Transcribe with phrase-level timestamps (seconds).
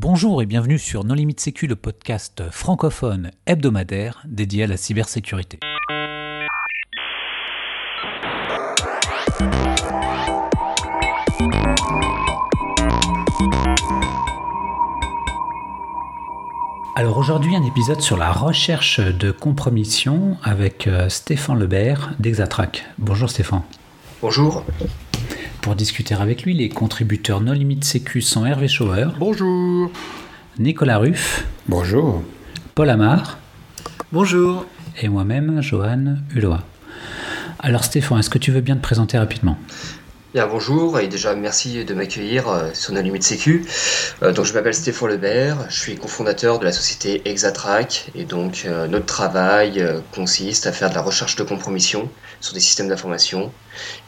[0.00, 5.58] Bonjour et bienvenue sur Non Limite Sécu, le podcast francophone hebdomadaire dédié à la cybersécurité.
[16.94, 22.84] Alors aujourd'hui un épisode sur la recherche de compromission avec euh, Stéphane Lebert d'Exatrack.
[22.98, 23.62] Bonjour Stéphane.
[24.22, 24.62] Bonjour.
[25.60, 29.08] Pour discuter avec lui, les contributeurs No Limite Sécu sont Hervé Schauer.
[29.18, 29.90] Bonjour.
[30.58, 31.46] Nicolas Ruff.
[31.68, 32.22] Bonjour.
[32.74, 33.38] Paul Amar.
[34.12, 34.64] Bonjour.
[35.00, 36.56] Et moi-même, Johan Hulot.
[37.58, 39.58] Alors Stéphane, est-ce que tu veux bien te présenter rapidement?
[40.38, 43.66] Bien, bonjour et déjà merci de m'accueillir euh, sur nos limites sécu.
[44.22, 48.62] Euh, donc je m'appelle Stéphane Lebert, je suis cofondateur de la société Exatrack et donc
[48.64, 52.08] euh, notre travail consiste à faire de la recherche de compromission
[52.40, 53.50] sur des systèmes d'information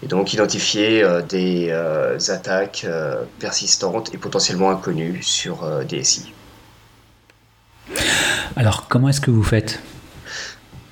[0.05, 1.73] et donc identifier des
[2.29, 2.87] attaques
[3.41, 6.33] persistantes et potentiellement inconnues sur des SI.
[8.55, 9.81] Alors comment est-ce que vous faites?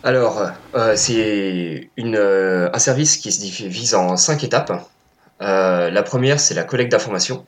[0.02, 0.50] Alors,
[0.97, 4.73] c'est un service qui se divise en cinq étapes.
[5.42, 7.47] Euh, la première, c'est la collecte d'informations.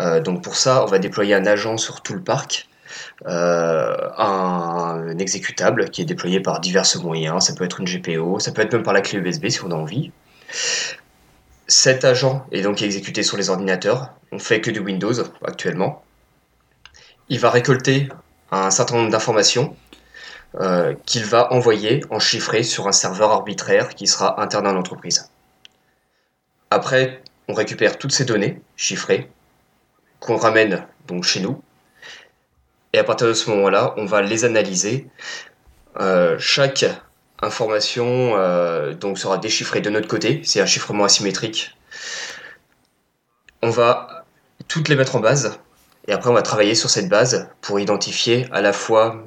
[0.00, 2.68] Euh, donc pour ça, on va déployer un agent sur tout le parc,
[3.26, 7.44] euh, un, exécutable qui est déployé par divers moyens.
[7.46, 9.70] Ça peut être une GPO, ça peut être même par la clé USB si on
[9.70, 10.12] a envie.
[11.68, 14.10] Cet agent est donc exécuté sur les ordinateurs.
[14.32, 16.02] On fait que du Windows actuellement.
[17.28, 18.08] Il va récolter
[18.50, 19.76] un certain nombre d'informations
[21.06, 25.31] qu'il va envoyer en chiffré sur un serveur arbitraire qui sera interne à l'entreprise.
[26.72, 29.30] Après, on récupère toutes ces données chiffrées
[30.20, 31.60] qu'on ramène donc chez nous.
[32.94, 35.06] Et à partir de ce moment-là, on va les analyser.
[36.00, 36.86] Euh, chaque
[37.42, 40.40] information euh, donc sera déchiffrée de notre côté.
[40.44, 41.76] C'est un chiffrement asymétrique.
[43.60, 44.24] On va
[44.66, 45.58] toutes les mettre en base.
[46.08, 49.22] Et après, on va travailler sur cette base pour identifier à la fois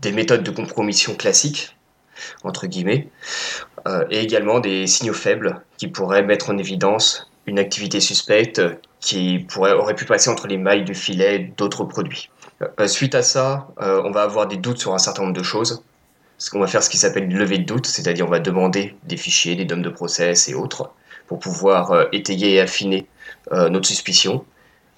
[0.00, 1.75] des méthodes de compromission classiques
[2.44, 3.08] entre guillemets,
[3.86, 8.60] euh, et également des signaux faibles qui pourraient mettre en évidence une activité suspecte
[9.00, 12.30] qui pourrait, aurait pu passer entre les mailles du filet d'autres produits.
[12.80, 15.42] Euh, suite à ça, euh, on va avoir des doutes sur un certain nombre de
[15.42, 15.84] choses.
[16.52, 19.16] On va faire ce qui s'appelle une levée de doute, c'est-à-dire on va demander des
[19.16, 20.90] fichiers, des DOM de process et autres
[21.28, 23.06] pour pouvoir étayer et affiner
[23.50, 24.44] notre suspicion.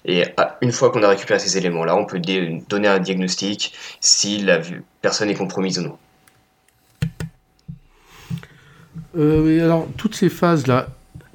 [0.03, 0.25] Et
[0.61, 4.59] une fois qu'on a récupéré ces éléments-là, on peut donner un diagnostic si la
[5.01, 5.97] personne est compromise ou non.
[9.17, 10.87] Euh, alors, toutes ces phases-là,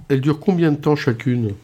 [0.08, 1.54] elles durent combien de temps chacune?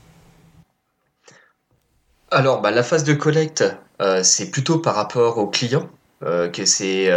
[2.31, 3.65] Alors, bah, la phase de collecte,
[4.01, 5.89] euh, c'est plutôt par rapport au client
[6.23, 7.11] euh, que c'est,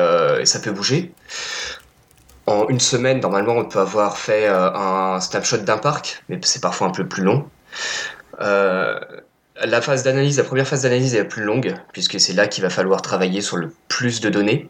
[0.45, 1.11] ça peut bouger.
[2.45, 6.87] En une semaine, normalement, on peut avoir fait un snapshot d'un parc, mais c'est parfois
[6.87, 7.47] un peu plus long.
[8.39, 12.63] la phase d'analyse, la première phase d'analyse est la plus longue, puisque c'est là qu'il
[12.63, 14.69] va falloir travailler sur le plus de données.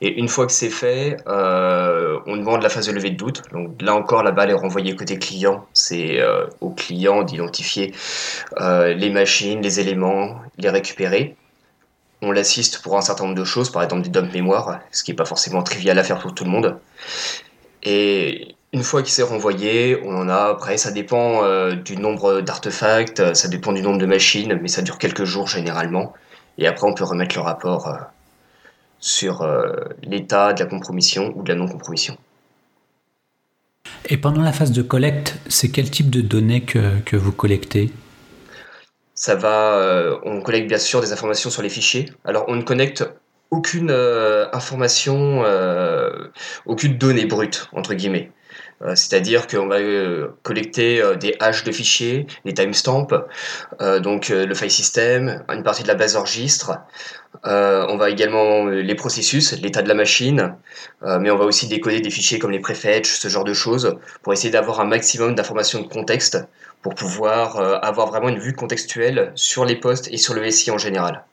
[0.00, 1.89] Et une fois que c'est fait, euh,
[2.26, 3.42] on demande la phase de levée de doute.
[3.52, 5.66] Donc là encore, la balle est renvoyée côté client.
[5.72, 7.94] C'est euh, au client d'identifier
[8.60, 11.36] euh, les machines, les éléments, les récupérer.
[12.22, 15.10] On l'assiste pour un certain nombre de choses, par exemple des dumps mémoire, ce qui
[15.10, 16.78] n'est pas forcément trivial à faire pour tout le monde.
[17.82, 23.32] Et une fois qu'il s'est renvoyé, on en a après, ça dépend du nombre d'artefacts,
[23.32, 26.12] ça dépend du nombre de machines, mais ça dure quelques jours généralement.
[26.58, 28.10] Et après, on peut remettre le rapport
[29.00, 29.72] sur euh,
[30.02, 32.16] l'état de la compromission ou de la non-compromission.
[34.08, 37.90] Et pendant la phase de collecte, c'est quel type de données que, que vous collectez?
[39.14, 42.06] Ça va, euh, on collecte bien sûr des informations sur les fichiers.
[42.24, 43.04] Alors on ne connecte
[43.50, 45.44] aucune euh, information,
[46.66, 48.30] aucune donnée brute entre guillemets.
[48.94, 49.78] C'est-à-dire qu'on va
[50.42, 53.08] collecter des haches de fichiers, des timestamps,
[54.02, 56.78] donc le file system, une partie de la base registre,
[57.46, 60.56] euh, on va également euh, les processus, l'état de la machine,
[61.04, 63.96] euh, mais on va aussi décoder des fichiers comme les prefetch, ce genre de choses,
[64.22, 66.38] pour essayer d'avoir un maximum d'informations de contexte,
[66.82, 70.78] pour pouvoir avoir vraiment une vue contextuelle sur les postes et sur le SI en
[70.78, 71.24] général.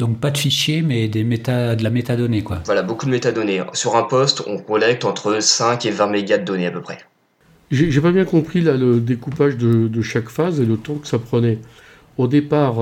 [0.00, 2.60] Donc pas de fichiers, mais des méta, de la métadonnée, quoi.
[2.64, 3.62] Voilà, beaucoup de métadonnées.
[3.74, 6.98] Sur un poste, on collecte entre 5 et 20 mégas de données à peu près.
[7.70, 11.20] J'ai pas bien compris là, le découpage de, chaque phase et le temps que ça
[11.20, 11.58] prenait.
[12.18, 12.76] Au départ,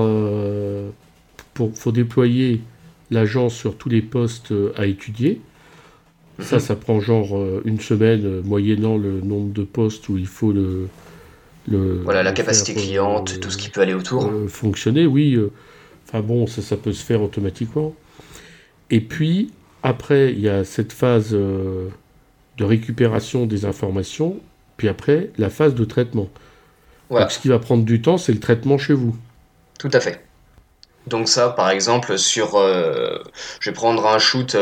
[1.59, 2.61] il faut déployer
[3.11, 5.41] l'agence sur tous les postes euh, à étudier.
[6.39, 6.61] Ça, mhm.
[6.61, 10.51] ça prend genre euh, une semaine, euh, moyennant le nombre de postes où il faut
[10.51, 10.87] le.
[11.67, 14.31] le voilà, la capacité cliente, tout ce qui peut aller autour.
[14.47, 15.37] fonctionner, oui.
[16.09, 17.93] Enfin bon, ça, ça peut se faire automatiquement.
[18.89, 19.53] Et puis,
[19.83, 21.91] après, il y a cette phase de
[22.59, 24.39] récupération des informations,
[24.77, 26.27] puis après, la phase de traitement.
[27.11, 29.15] Donc, ce qui va prendre du temps, c'est le traitement chez vous.
[29.77, 30.25] Tout à fait.
[31.07, 34.57] Donc ça, par exemple, sur, je vais prendre un shoot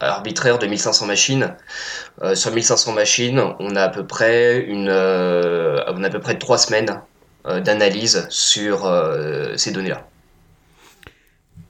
[0.00, 1.54] arbitraire de 1500 machines.
[2.34, 6.58] sur 1500 machines, on a à peu près une, on a à peu près trois
[6.58, 7.00] semaines
[7.44, 8.90] d'analyse sur
[9.56, 10.06] ces données-là.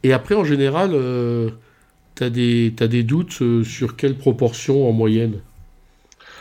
[0.02, 0.90] Et après, en général,
[2.16, 2.30] tu as, as,
[2.88, 5.40] des doutes sur quelle proportion en moyenne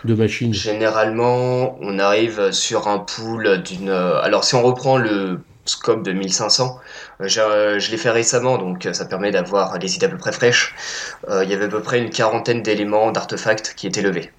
[0.04, 3.90] de machines Généralement, on arrive sur un pool d'une.
[3.90, 6.80] Alors, si on reprend le scope de 1500,
[7.22, 10.76] euh, je l'ai fait récemment, donc ça permet d'avoir des idées à peu près fraîches.
[11.30, 14.32] Euh, il y avait à peu près une quarantaine d'éléments d'artefacts qui étaient levés.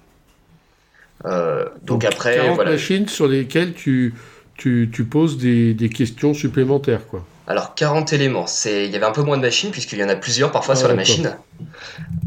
[1.25, 2.71] Euh, donc, après, 40 voilà.
[2.71, 4.13] machines sur lesquelles tu,
[4.57, 7.25] tu, tu poses des, des questions supplémentaires, quoi.
[7.47, 10.09] Alors 40 éléments, c'est il y avait un peu moins de machines puisqu'il y en
[10.09, 11.35] a plusieurs parfois sur la machine.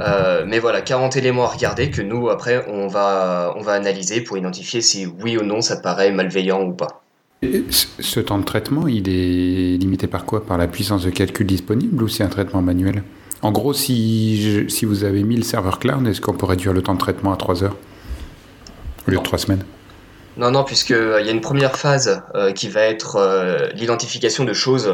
[0.03, 4.21] Euh, mais voilà, 40 éléments à regarder que nous après on va on va analyser
[4.21, 7.03] pour identifier si oui ou non ça paraît malveillant ou pas.
[7.43, 10.45] ce temps de traitement, il est limité par quoi?
[10.45, 13.03] Par la puissance de calcul disponible ou c'est un traitement manuel?
[13.43, 16.83] En gros, si, si vous avez mis le serveur cloud, est-ce qu'on peut réduire le
[16.83, 17.77] temps de traitement à 3 heures?
[19.07, 19.65] Au lieu de 3 semaines?
[20.37, 24.45] Non, non, puisqu'il euh, y a une première phase euh, qui va être euh, l'identification
[24.45, 24.93] de choses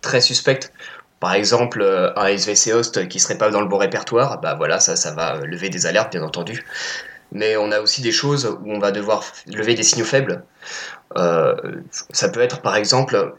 [0.00, 0.72] très suspectes.
[1.20, 1.84] Par exemple,
[2.16, 5.36] un SVC host qui serait pas dans le bon répertoire, bah voilà, ça, ça va
[5.44, 6.64] lever des alertes, bien entendu.
[7.30, 10.44] Mais on a aussi des choses où on va devoir lever des signaux faibles.
[11.14, 13.34] ça peut être, par exemple,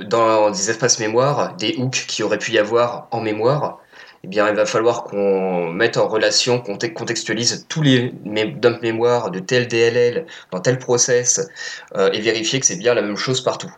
[0.00, 3.78] dans des espaces mémoire, des hooks qui auraient pu y avoir en mémoire,
[4.24, 9.32] eh bien, il va falloir qu'on mette en relation, qu'on contextualise tous les dumps mémoire
[9.32, 11.48] de tel DLL dans tel process
[11.96, 13.72] euh, et vérifier que c'est bien la même chose partout.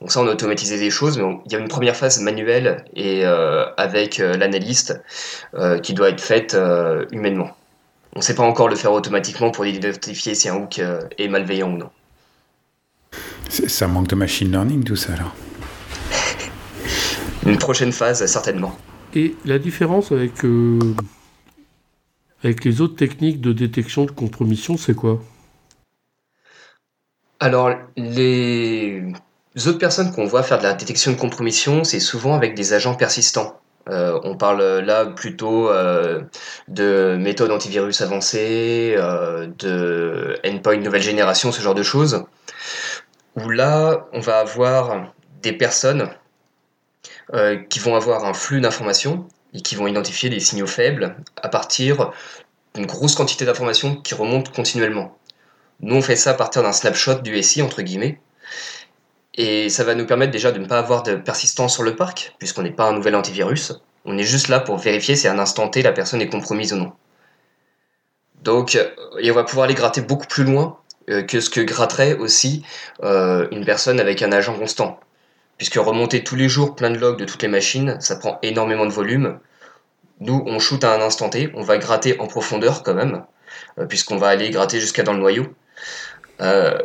[0.00, 2.84] Donc ça, on a automatisé des choses, mais il y a une première phase manuelle
[2.94, 5.00] et euh, avec euh, l'analyste
[5.82, 6.56] qui doit être faite
[7.10, 7.50] humainement.
[8.14, 10.80] On ne sait pas encore le faire automatiquement pour identifier si un hook
[11.18, 11.90] est malveillant ou non.
[13.48, 15.34] Ça manque de machine learning tout ça alors
[17.46, 18.76] Une prochaine phase, certainement.
[19.16, 20.78] Et la différence avec, euh,
[22.44, 25.22] avec les autres techniques de détection de compromission, c'est quoi?
[27.40, 29.02] Alors, les
[29.66, 32.94] autres personnes qu'on voit faire de la détection de compromission, c'est souvent avec des agents
[32.94, 33.58] persistants.
[33.88, 36.20] Euh, on parle là plutôt euh,
[36.68, 42.26] de méthodes antivirus avancées, de endpoint nouvelle génération, ce genre de choses.
[43.34, 46.06] Où là, on va avoir des personnes
[47.34, 51.48] euh, qui vont avoir un flux d'informations et qui vont identifier des signaux faibles à
[51.48, 52.12] partir
[52.76, 55.18] d'une grosse quantité d'informations qui remontent continuellement.
[55.80, 58.20] Nous, on fait ça à partir d'un snapshot du SI, entre guillemets,
[59.34, 62.36] et ça va nous permettre déjà de ne pas avoir de persistance sur le parc,
[62.38, 63.72] puisqu'on n'est pas un nouvel antivirus.
[64.04, 66.72] On est juste là pour vérifier si à un instant T, la personne est compromise
[66.74, 66.92] ou non.
[68.42, 68.88] Donc, euh,
[69.18, 70.78] et on va pouvoir aller gratter beaucoup plus loin
[71.10, 72.62] euh, que ce que gratterait aussi
[73.02, 75.00] une personne avec un agent constant
[75.56, 78.86] puisque remonter tous les jours plein de logs de toutes les machines, ça prend énormément
[78.86, 79.38] de volume.
[80.20, 83.24] Nous, on shoot à un instant T, on va gratter en profondeur quand même,
[83.78, 85.46] euh, puisqu'on va aller gratter jusqu'à dans le noyau.
[86.40, 86.78] Euh,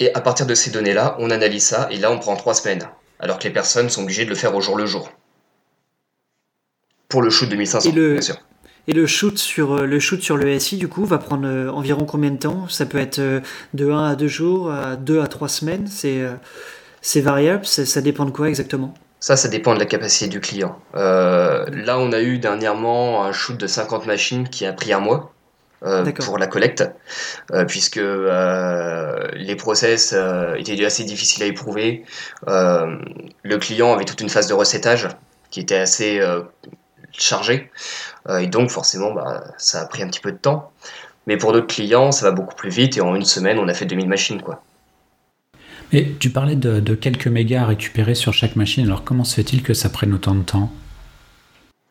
[0.00, 2.88] et à partir de ces données-là, on analyse ça, et là, on prend trois semaines,
[3.20, 5.10] alors que les personnes sont obligées de le faire au jour le jour.
[7.08, 8.36] Pour le shoot de 1500, bien sûr.
[8.86, 12.04] Et le shoot sur euh, le shoot sur le SI du coup va prendre environ
[12.04, 12.68] combien de temps?
[12.68, 15.86] Ça peut être de 1 à 2 jours, à 2 à 3 semaines.
[15.86, 16.22] C'est
[17.04, 18.94] c'est variable, ça dépend de quoi exactement?
[19.20, 20.78] Ça, ça dépend de la capacité du client.
[20.94, 25.00] Euh, là, on a eu dernièrement un shoot de 50 machines qui a pris un
[25.00, 25.30] mois
[25.82, 26.82] euh, pour la collecte,
[27.52, 30.14] euh, puisque les process
[30.56, 32.04] étaient assez difficiles à éprouver.
[32.46, 35.08] le client avait toute une phase de recettage
[35.50, 36.22] qui était assez
[37.12, 37.70] chargée,
[38.30, 40.72] et donc forcément, bah, ça a pris un petit peu de temps.
[41.26, 43.74] Mais pour d'autres clients, ça va beaucoup plus vite, et en une semaine, on a
[43.74, 44.40] fait 2000 machines.
[44.40, 44.62] quoi.
[45.92, 49.62] Et tu parlais de, quelques mégas à récupérer sur chaque machine, alors comment se fait-il
[49.62, 50.72] que ça prenne autant de temps?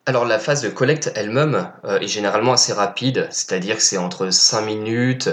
[0.05, 4.31] Alors la phase de collecte elle-même euh, est généralement assez rapide, c'est-à-dire que c'est entre
[4.31, 5.29] 5 minutes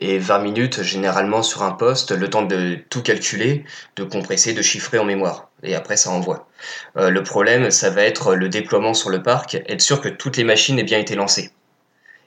[0.00, 3.64] et 20 minutes généralement sur un poste, le temps de tout calculer,
[3.94, 6.48] de compresser, de chiffrer en mémoire, et après ça envoie.
[6.96, 10.36] Euh, le problème, ça va être le déploiement sur le parc, être sûr que toutes
[10.36, 11.52] les machines aient bien été lancées.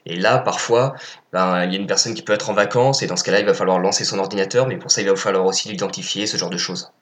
[0.06, 0.94] Et là, parfois,
[1.32, 3.40] ben, il y a une personne qui peut être en vacances, et dans ce cas-là,
[3.40, 6.36] il va falloir lancer son ordinateur, mais pour ça, il va falloir aussi l'identifier, ce
[6.36, 6.92] genre de choses.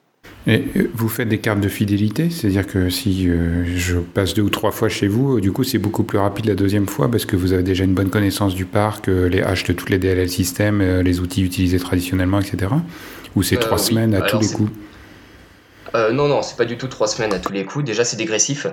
[0.46, 4.42] Et euh, vous faites des cartes de fidélité, c'est-à-dire que si euh, je passe deux
[4.42, 7.24] ou trois fois chez vous, du coup c'est beaucoup plus rapide la deuxième fois parce
[7.26, 9.98] que vous avez déjà une bonne connaissance du parc, euh, les haches de toutes les
[9.98, 12.72] DLL systèmes, les outils utilisés traditionnellement, etc.
[13.36, 14.70] Ou c'est trois semaines à tous les coups?
[15.94, 17.84] Non, non, c'est pas du tout trois semaines à tous les coups.
[17.84, 18.66] Déjà c'est dégressif.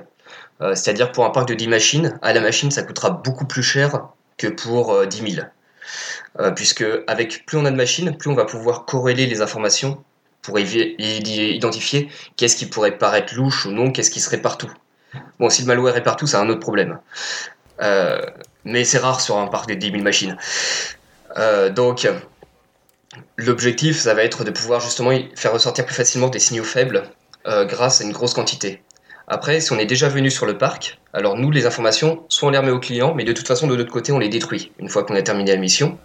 [0.59, 4.09] c'est-à-dire pour un parc de 10 machines, à la machine ça coûtera beaucoup plus cher
[4.39, 5.47] que pour 10 euh, 000.
[6.39, 10.03] Euh, puisque avec plus on a de machines, plus on va pouvoir corréler les informations
[10.41, 14.71] pour identifier qu'est-ce qui pourrait paraître louche ou non, qu'est-ce qui serait partout.
[15.39, 16.99] Bon, si le malware est partout, c'est un autre problème.
[17.81, 18.21] Euh,
[18.63, 20.37] mais c'est rare sur un parc de 10 000 machines.
[21.75, 22.07] Donc,
[23.37, 27.03] l'objectif, ça va être de pouvoir justement faire ressortir plus facilement des signaux faibles
[27.45, 28.81] grâce à une grosse quantité.
[29.31, 32.51] Après, si on est déjà venu sur le parc, alors nous, les informations, soit on
[32.51, 34.89] les remet au client, mais de toute façon, de l'autre côté, on les détruit une
[34.89, 35.99] fois qu'on a terminé la mission.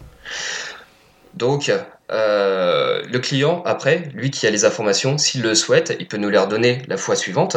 [1.33, 1.73] Donc,
[2.11, 6.39] le client, après, lui qui a les informations, s'il le souhaite, il peut nous les
[6.39, 7.57] redonner la fois suivante.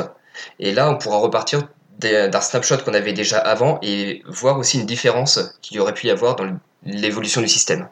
[0.60, 1.68] Et là, on pourra repartir
[2.00, 6.12] d'un snapshot qu'on avait déjà avant et voir aussi une différence qu'il aurait pu y
[6.12, 6.46] avoir dans
[6.86, 7.90] l'évolution du système.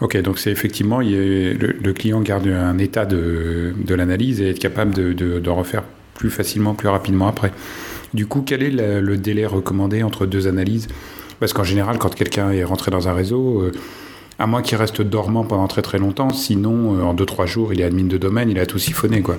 [0.00, 5.50] Ok, donc c'est effectivement, le, client garde un état de, l'analyse et est capable de,
[5.50, 5.84] refaire
[6.14, 7.52] plus facilement, plus rapidement après.
[8.12, 10.88] Du coup, quel est le, délai recommandé entre deux analyses?
[11.40, 13.72] Parce qu'en général, quand quelqu'un est rentré dans un réseau, euh,
[14.38, 17.80] à moins qu'il reste dormant pendant très très longtemps, sinon, euh, en 2-3 jours, il
[17.80, 19.36] est admin de domaine, il a tout siphonné, quoi.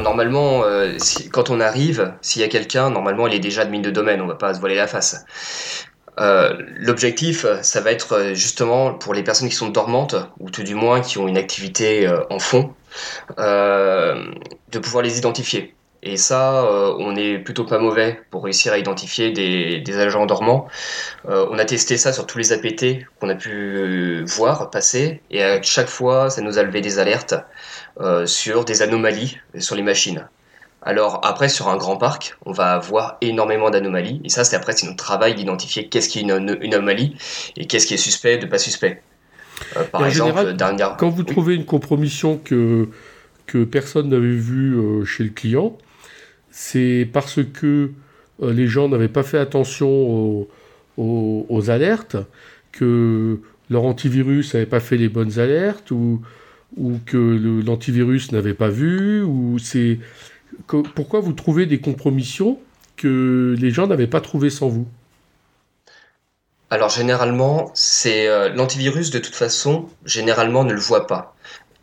[0.00, 0.96] Normalement, euh,
[1.30, 4.26] quand on arrive, s'il y a quelqu'un, normalement, il est déjà admin de domaine, on
[4.26, 5.24] va pas se voiler la face.
[6.18, 10.62] Euh, l'objectif, ça va être euh, justement pour les personnes qui sont dormantes, ou tout
[10.62, 12.74] du moins qui ont une activité en fond,
[13.36, 15.74] de pouvoir les identifier.
[16.02, 16.64] Et ça,
[16.98, 20.68] on est plutôt pas mauvais pour réussir à identifier des, agents dormants.
[21.24, 25.60] on a testé ça sur tous les APT qu'on a pu voir passer, et à
[25.62, 27.34] chaque fois, ça nous a levé des alertes
[28.00, 30.28] euh, sur des anomalies sur les machines.
[30.82, 34.20] Alors après, sur un grand parc, on va avoir énormément d'anomalies.
[34.24, 37.16] Et ça, c'est après, c'est notre travail d'identifier qu'est-ce qui est une, anomalie
[37.56, 39.02] et qu'est-ce qui est suspect de pas suspect.
[39.76, 42.88] Euh, par exemple, général, quand vous trouvez une compromission que,
[43.46, 45.76] que personne n'avait vue euh, chez le client,
[46.50, 47.90] c'est parce que
[48.40, 50.46] les gens n'avaient pas fait attention
[50.96, 52.16] aux, aux alertes,
[52.70, 56.22] que leur antivirus n'avait pas fait les bonnes alertes, ou
[56.76, 59.98] ou que l'antivirus n'avait pas vu ou c'est
[60.66, 62.58] pourquoi vous trouvez des compromissions
[62.96, 64.86] que les gens n'avaient pas trouvées sans vous?
[66.70, 71.34] Alors généralement, c'est euh, l'antivirus de toute façon, généralement ne le voit pas.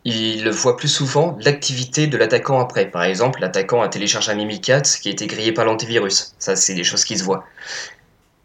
[0.04, 2.88] Il le voit plus souvent l'activité de l'attaquant après.
[2.88, 6.34] Par exemple, l'attaquant a téléchargé un Mimikat qui a été grillé par l'antivirus.
[6.38, 7.44] Ça, c'est des choses qui se voient.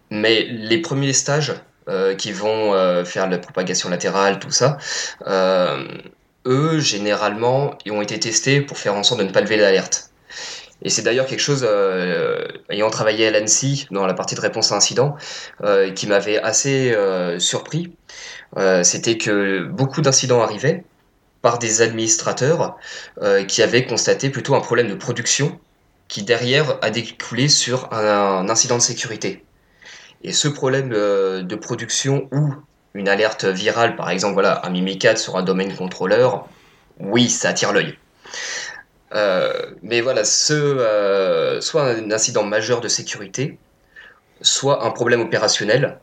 [0.10, 1.54] Mais les premiers stages
[1.88, 4.80] euh, qui vont euh, faire la propagation latérale, tout ça,
[6.48, 10.11] eux, généralement, ils ont été testés pour faire en sorte de ne pas lever l'alerte.
[10.84, 14.72] Et c'est d'ailleurs quelque chose, euh, ayant travaillé à l'ANSI dans la partie de réponse
[14.72, 15.16] à incident,
[15.64, 17.94] euh, qui m'avait assez euh, surpris.
[18.84, 20.84] C'était que beaucoup d'incidents arrivaient
[21.42, 22.76] par des administrateurs
[23.48, 25.58] qui avaient constaté plutôt un problème de production
[26.10, 29.46] qui derrière a découlé sur un, incident de sécurité.
[30.24, 32.54] Et ce problème de production ou
[32.94, 36.50] une alerte virale, par exemple, voilà, un Mimikat sur un domaine contrôleur,
[37.00, 37.98] oui, ça attire l'œil.
[39.14, 43.58] Euh, mais voilà, ce, euh, soit un incident majeur de sécurité,
[44.42, 46.00] soit un problème opérationnel.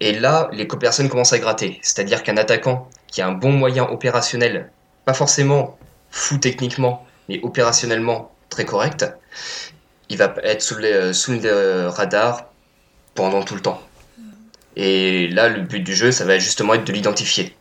[0.00, 1.78] Et là, les personnes commencent à gratter.
[1.82, 4.70] C'est-à-dire qu'un attaquant qui a un bon moyen opérationnel,
[5.04, 5.78] pas forcément
[6.10, 9.06] fou techniquement, mais opérationnellement très correct,
[10.08, 10.76] il va être sous,
[11.12, 12.52] sous le radar
[13.14, 13.82] pendant tout le temps.
[14.76, 17.56] Et là, le but du jeu, ça va justement être de l'identifier.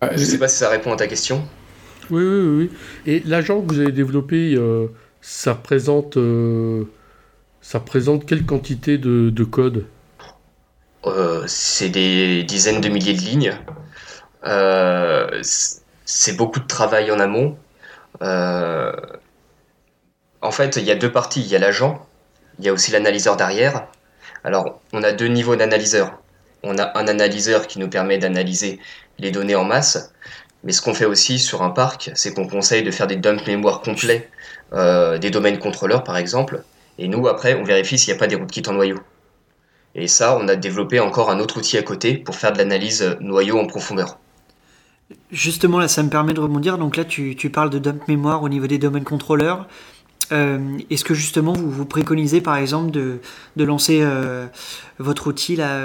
[0.00, 1.42] Ah, je ne sais pas si ça répond à ta question.
[2.10, 2.70] Oui, oui, oui.
[3.06, 4.86] Et l'agent que vous avez développé, euh,
[5.20, 6.84] ça, représente, euh,
[7.60, 9.84] ça représente quelle quantité de, code?
[11.06, 13.54] Euh, C'est des dizaines de milliers de lignes.
[16.04, 17.56] c'est beaucoup de travail en amont.
[18.20, 18.92] en
[20.50, 21.42] fait, il y a deux parties.
[21.42, 22.06] Il y a l'agent,
[22.58, 23.86] il y a aussi l'analyseur derrière.
[24.44, 26.18] Alors, on a deux niveaux d'analyseurs.
[26.62, 28.80] On a un analyseur qui nous permet d'analyser
[29.18, 30.12] les données en masse,
[30.64, 33.46] mais ce qu'on fait aussi sur un parc, c'est qu'on conseille de faire des dumps
[33.46, 34.28] mémoire complets
[34.72, 36.62] euh, des domaines contrôleurs, par exemple,
[36.98, 38.98] et nous, après, on vérifie s'il n'y a pas des rootkits en noyau.
[39.94, 43.16] Et ça, on a développé encore un autre outil à côté pour faire de l'analyse
[43.20, 44.18] noyau en profondeur.
[45.30, 46.76] Justement, là, ça me permet de rebondir.
[46.76, 49.66] Donc là, tu, tu parles de dump mémoire au niveau des domaines contrôleurs.
[50.30, 53.20] Euh, est-ce que justement vous, vous préconisez par exemple de,
[53.56, 54.46] de lancer euh,
[54.98, 55.80] votre outil là,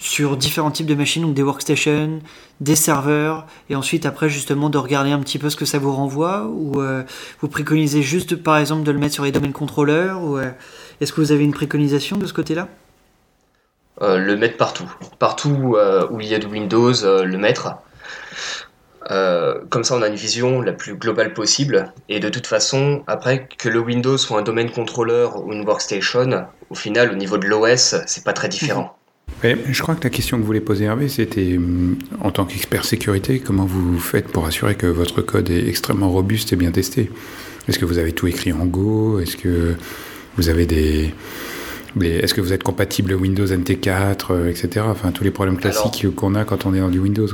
[0.00, 2.20] sur différents types de machines, donc des workstations,
[2.60, 5.92] des serveurs, et ensuite après justement de regarder un petit peu ce que ça vous
[5.92, 6.82] renvoie, ou
[7.40, 10.38] vous préconisez juste par exemple de le mettre sur les domaines contrôleurs, ou
[11.00, 12.68] est-ce que vous avez une préconisation de ce côté-là?
[14.00, 14.90] Le mettre partout.
[15.18, 15.76] Partout
[16.10, 17.76] où il y a de Windows, le mettre.
[19.10, 21.92] Euh, comme ça, on a une vision la plus globale possible.
[22.08, 26.46] Et de toute façon, après que le Windows soit un domaine contrôleur ou une workstation,
[26.68, 28.96] au final, au niveau de l'OS, c'est pas très différent.
[29.42, 32.84] Je crois que la question que vous voulez poser Hervé, c'était hum, en tant qu'expert
[32.84, 37.10] sécurité, comment vous faites pour assurer que votre code est extrêmement robuste et bien testé?
[37.68, 39.20] Est-ce que vous avez tout écrit en Go?
[39.20, 39.74] Est-ce que
[40.36, 41.12] vous avez des,
[42.00, 44.68] est-ce que vous êtes compatible Windows NT4, etc.
[44.76, 47.28] Euh, enfin, tous les problèmes classiques qu'on a quand on est dans du Windows.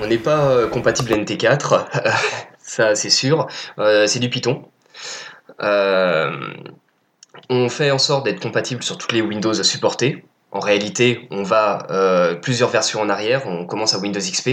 [0.00, 1.86] On n'est pas euh, compatible NT4,
[2.58, 3.48] ça c'est sûr.
[3.78, 4.62] Euh, c'est du Python.
[7.50, 10.24] on fait en sorte d'être compatible sur toutes les Windows supportées.
[10.50, 11.86] En réalité, on va
[12.42, 13.46] plusieurs versions en arrière.
[13.46, 14.48] On commence à Windows XP,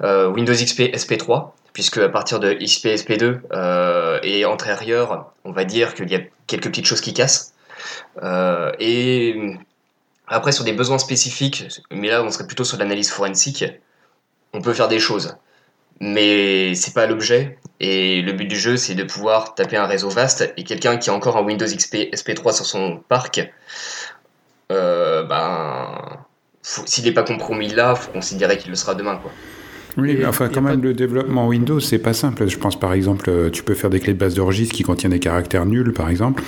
[0.00, 6.08] Windows XP SP3, puisque à partir de XP SP2 et antérieur, on va dire qu'il
[6.08, 7.54] y a quelques petites choses qui cassent.
[8.22, 9.56] Euh, et
[10.26, 13.64] après, sur des besoins spécifiques, mais là, on serait plutôt sur l'analyse forensique,
[14.52, 15.36] on peut faire des choses.
[16.00, 17.58] Mais c'est pas l'objet.
[17.80, 20.52] Et le but du jeu, c'est de pouvoir taper un réseau vaste.
[20.56, 23.40] Et quelqu'un qui a encore un Windows XP SP3 sur son parc,
[24.70, 26.18] euh, ben,
[26.62, 29.30] s'il n'est pas compromis là, faut considérer qu'il le sera demain, quoi.
[29.96, 32.46] Oui, mais enfin, quand même, le développement Windows, c'est pas simple.
[32.46, 34.84] Je pense, par exemple, euh, tu peux faire des clés de base de registre qui
[34.84, 36.44] contiennent des caractères nuls, par exemple.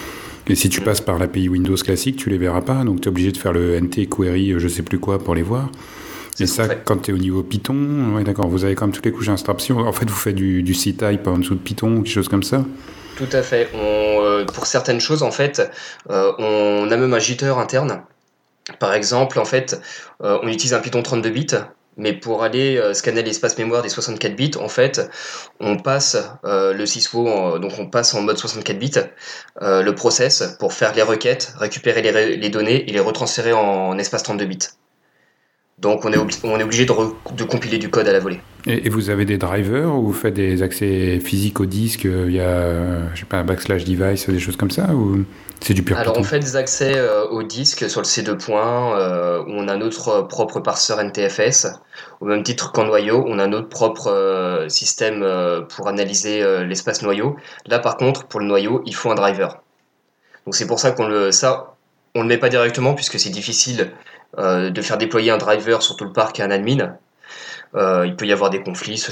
[0.46, 2.84] Et si tu passes par l'API Windows classique, tu les verras pas.
[2.84, 5.34] Donc, tu es obligé de faire le NT query, euh, je sais plus quoi, pour
[5.34, 5.68] les voir.
[6.38, 9.04] Et ça, quand tu es au niveau Python, ouais, d'accord, vous avez quand même toutes
[9.04, 9.78] les couches d'instruction.
[9.78, 12.64] En fait, vous faites du, du C-type en dessous de Python quelque chose comme ça
[13.20, 13.68] Tout à fait.
[13.74, 15.70] Euh, pour certaines choses, en fait,
[16.08, 18.02] euh, on a même un jitter interne.
[18.78, 19.80] Par exemple, en fait,
[20.20, 21.54] on utilise un Python 32 bits
[22.00, 25.08] mais pour aller euh, scanner l'espace mémoire des 64 bits, en fait,
[25.60, 28.92] on passe euh, le syswo, donc on passe en mode 64 bits,
[29.62, 34.22] euh, le process pour faire les requêtes, récupérer les, données et les retransférer en, espace
[34.22, 34.58] 32 bits.
[35.80, 36.92] Donc on est, on est obligé de,
[37.32, 38.40] de, compiler du code à la volée.
[38.66, 43.20] Et, vous avez des drivers ou vous faites des accès physiques au disque via, je
[43.20, 45.24] sais pas, un backslash device, des choses comme ça ou
[45.60, 48.98] c'est du pur Alors on fait des accès euh, au disque sur le C2 point,
[48.98, 51.68] euh, où on a notre propre parseur NTFS.
[52.20, 55.24] Au même titre qu'en noyau, on a notre propre euh, système
[55.68, 57.36] pour analyser l'espace noyau.
[57.66, 59.62] Là par contre, pour le noyau, il faut un driver.
[60.44, 61.74] Donc c'est pour ça qu'on le ça
[62.14, 63.92] on le met pas directement puisque c'est difficile
[64.38, 66.96] de faire déployer un driver sur tout le parc à un admin.
[67.74, 69.04] il peut y avoir des conflits,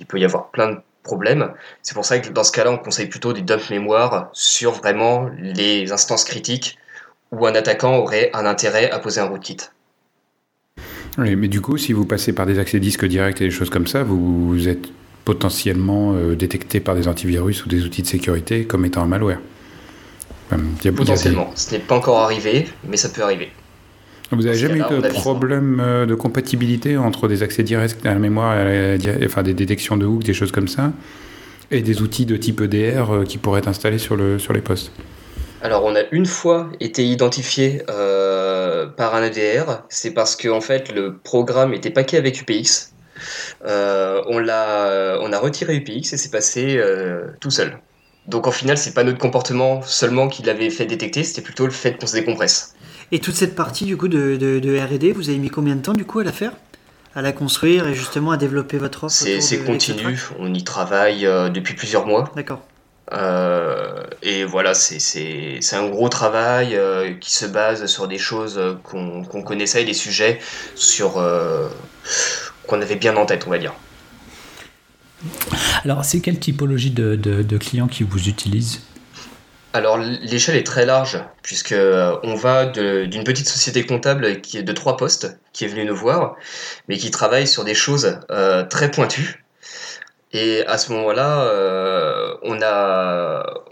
[0.00, 1.52] il peut y avoir plein de problème.
[1.82, 5.30] C'est pour ça que dans ce cas-là, on conseille plutôt des dumps mémoire sur vraiment
[5.38, 6.78] les instances critiques
[7.30, 9.58] où un attaquant aurait un intérêt à poser un rootkit.
[11.18, 13.70] Oui, mais du coup, si vous passez par des accès disques directs et des choses
[13.70, 14.88] comme ça, vous êtes
[15.24, 19.40] potentiellement euh, détecté par des antivirus ou des outils de sécurité comme étant un malware.
[20.96, 21.50] potentiellement.
[21.54, 23.50] Ce n'est pas encore arrivé, mais ça peut arriver.
[24.30, 28.18] Vous n'avez jamais eu de problème euh, de compatibilité entre des accès directs à la
[28.18, 28.56] mémoire,
[29.24, 30.92] enfin des détections de hook, des choses comme ça,
[31.70, 34.60] et des outils de type EDR euh, qui pourraient être installés sur, le, sur les
[34.60, 34.92] postes?
[35.62, 40.60] Alors on a une fois été identifié euh, par un EDR, c'est parce que en
[40.60, 42.92] fait le programme était paqué avec UPX.
[43.64, 46.78] on, l'a, on a retiré UPX et c'est passé
[47.40, 47.78] tout seul.
[48.26, 51.72] Donc en final c'est pas notre comportement seulement qui l'avait fait détecter, c'était plutôt le
[51.72, 52.74] fait qu'on se décompresse.
[53.12, 55.92] Et toute cette partie du coup de, de, R&D, vous avez mis combien de temps
[55.92, 56.52] du coup à la faire?
[57.14, 61.48] À la construire et justement à développer votre offre C'est continu, on y travaille euh,
[61.48, 62.32] depuis plusieurs mois.
[62.34, 62.62] D'accord.
[63.12, 69.42] Euh, et voilà, c'est un gros travail euh, qui se base sur des choses qu'on
[69.44, 70.40] connaissait et des sujets
[70.74, 71.22] sur
[72.66, 73.74] qu'on avait bien en tête, on va dire.
[75.84, 78.80] Alors, c'est quelle typologie de, de, de clients qui vous utilisent?
[79.74, 84.62] Alors l'échelle est très large puisque euh, on va d'une petite société comptable qui est
[84.62, 86.36] de trois postes qui est venue nous voir,
[86.88, 89.44] mais qui travaille sur des choses euh, très pointues.
[90.32, 93.62] Et à ce moment-là, euh, on a,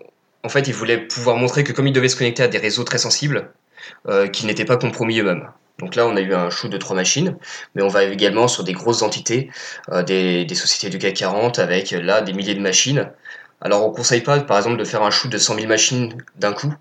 [0.43, 2.85] en fait, ils voulaient pouvoir montrer que comme ils devaient se connecter à des réseaux
[2.85, 3.51] très sensibles,
[4.33, 5.49] qu'ils n'étaient pas compromis eux-mêmes.
[5.79, 7.37] Donc là, on a eu un shoot de trois machines,
[7.75, 9.51] mais on va également sur des grosses entités,
[10.07, 13.11] des, des, sociétés du CAC 40 avec là des milliers de machines
[13.62, 16.22] alors on ne conseille pas par exemple de faire un shoot de 100 000 machines
[16.37, 16.75] d'un coup,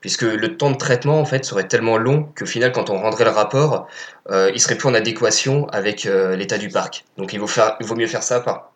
[0.00, 3.24] puisque le temps de traitement en fait serait tellement long qu'au final quand on rendrait
[3.24, 3.86] le rapport,
[4.30, 7.04] euh, il serait plus en adéquation avec euh, l'état du parc.
[7.16, 7.48] Donc il vaut,
[7.96, 8.72] mieux faire ça par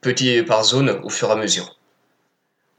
[0.00, 1.76] petit par zone au fur et à mesure.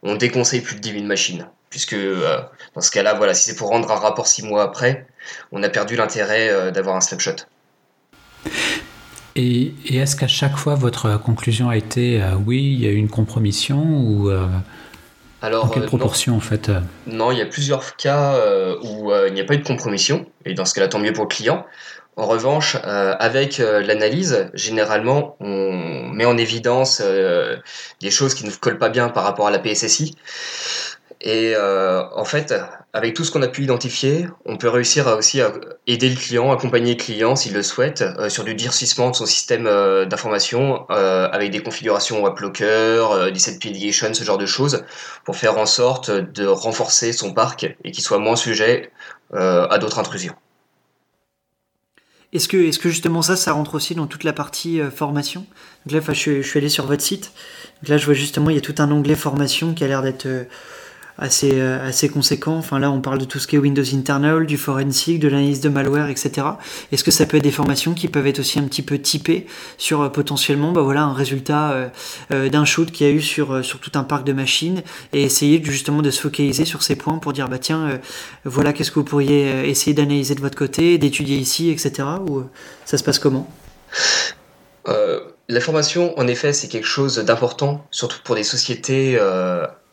[0.03, 2.41] On déconseille plus de 10 000 machines, puisque euh,
[2.75, 5.07] dans ce cas-là, voilà, si c'est pour rendre un rapport 6 mois après,
[5.51, 7.35] on a perdu l'intérêt d'avoir un snapshot.
[9.35, 12.95] Et, est-ce qu'à chaque fois votre conclusion a été euh, oui, il y a eu
[12.95, 14.47] une compromission ou euh,
[15.41, 16.71] alors, en quelle euh, proportion en fait
[17.07, 18.37] Non, il y a plusieurs cas
[18.83, 21.23] où il n'y a pas eu de compromission, et dans ce cas-là, tant mieux pour
[21.25, 21.65] le client.
[22.17, 27.01] En revanche, avec l'analyse, généralement, on met en évidence
[28.01, 30.17] des choses qui ne collent pas bien par rapport à la PSSI.
[31.21, 32.53] Et euh, en fait,
[32.93, 35.51] avec tout ce qu'on a pu identifier, on peut réussir à aussi à
[35.85, 39.25] aider le client, accompagner le client s'il le souhaite euh, sur du durcissement de son
[39.25, 44.85] système euh, d'information avec des configurations WebLocker, des set ce genre de choses,
[45.25, 48.91] pour faire en sorte de renforcer son parc et qu'il soit moins sujet
[49.33, 50.35] à d'autres intrusions.
[52.31, 55.45] Est-ce que, justement ça, ça rentre aussi dans toute la partie formation?
[55.85, 57.31] Donc là, je, suis allé sur votre site.
[57.87, 60.27] Là, je vois justement, il y a tout un onglet formation qui a l'air d'être
[61.19, 62.57] assez conséquent.
[62.57, 65.61] Enfin là, on parle de tout ce qui est Windows Internal, du forensic, de l'analyse
[65.61, 66.47] de malware, etc.
[66.91, 69.45] Est-ce que ça peut être des formations qui peuvent être aussi un petit peu typées
[69.77, 71.89] sur euh, potentiellement bah voilà, un résultat
[72.31, 74.81] euh, d'un shoot qu'il y a eu sur, sur tout un parc de machines
[75.13, 77.99] et essayer justement de se focaliser sur ces points pour dire bah tiens,
[78.45, 82.07] voilà qu'est-ce que vous pourriez essayer d'analyser de votre côté, d'étudier ici, etc.
[82.27, 82.43] Ou
[82.85, 83.49] ça se passe comment?
[85.51, 89.17] La formation, en effet, c'est quelque chose d'important, surtout pour des sociétés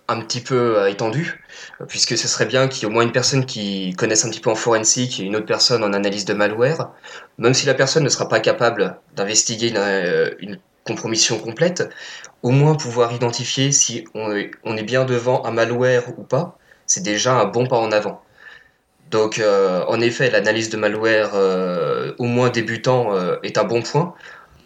[0.09, 1.43] un petit peu euh, étendu,
[1.89, 4.41] puisque ce serait bien qu'il y ait au moins une personne qui connaisse un petit
[4.41, 6.91] peu en forensique et une autre personne en analyse de malware,
[7.39, 11.89] même si la personne ne sera pas capable d'investiguer une, euh, compromission complète,
[12.43, 17.35] au moins pouvoir identifier si on est, bien devant un malware ou pas, c'est déjà
[17.35, 18.23] un bon pas en avant.
[19.11, 21.35] Donc euh, en effet, l'analyse de malware
[22.19, 23.11] au moins débutant
[23.43, 24.15] est un bon point.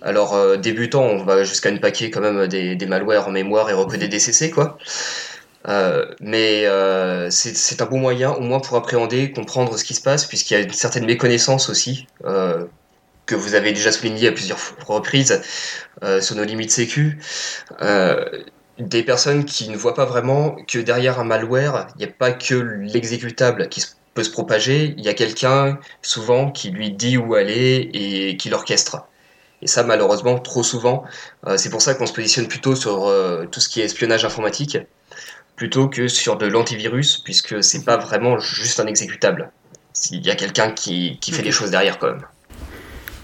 [0.03, 3.73] Alors débutant, on va jusqu'à une paquet quand même des, des malwares en mémoire et
[3.73, 4.77] recoder des CC quoi.
[5.69, 10.03] Euh, mais euh, c'est un bon moyen au moins pour appréhender, comprendre ce qui se
[10.03, 12.65] passe, puisqu'il y a une certaine méconnaissance aussi, euh,
[13.27, 15.41] que vous avez déjà souligné à plusieurs reprises
[16.21, 17.19] sur nos limites sécu.
[18.79, 22.33] des personnes qui ne voient pas vraiment que derrière un malware, il n'y a pas
[22.33, 27.35] que l'exécutable qui peut se propager, il y a quelqu'un souvent qui lui dit où
[27.35, 29.07] aller et qui l'orchestre.
[29.63, 31.05] Et ça, malheureusement, trop souvent,
[31.57, 33.13] c'est pour ça qu'on se positionne plutôt sur
[33.51, 34.79] tout ce qui est espionnage informatique
[35.61, 39.51] plutôt que sur de l'antivirus, puisque c'est pas vraiment juste un exécutable.
[40.11, 42.23] Il y a quelqu'un qui, qui, fait des choses derrière quand même.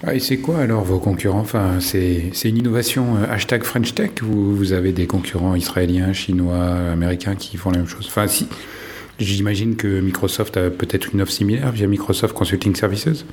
[0.05, 1.39] Ah, et c'est quoi alors vos concurrents?
[1.39, 6.63] Enfin, C'est une innovation euh, hashtag French Tech ou vous avez des concurrents israéliens, chinois,
[6.91, 8.05] américains qui font la même chose?
[8.07, 8.47] Enfin, si,
[9.17, 13.25] j'imagine que Microsoft a peut-être une offre similaire via Microsoft Consulting Services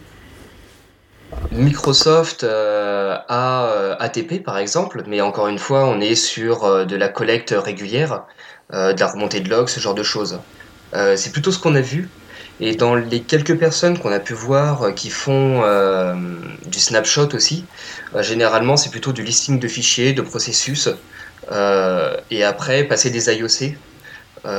[1.53, 6.97] Microsoft euh, a euh, ATP par exemple, mais encore une fois, on est sur de
[6.97, 8.25] la collecte régulière.
[8.72, 10.40] Euh, de la remontée de logs, ce genre de choses.
[10.94, 12.09] Euh, c'est plutôt ce qu'on a vu.
[12.61, 15.62] Et dans les quelques personnes qu'on a pu voir euh, qui font
[16.66, 17.64] du snapshot aussi,
[18.20, 20.88] généralement c'est plutôt du listing de fichiers, de processus,
[22.31, 23.77] et après passer des IOC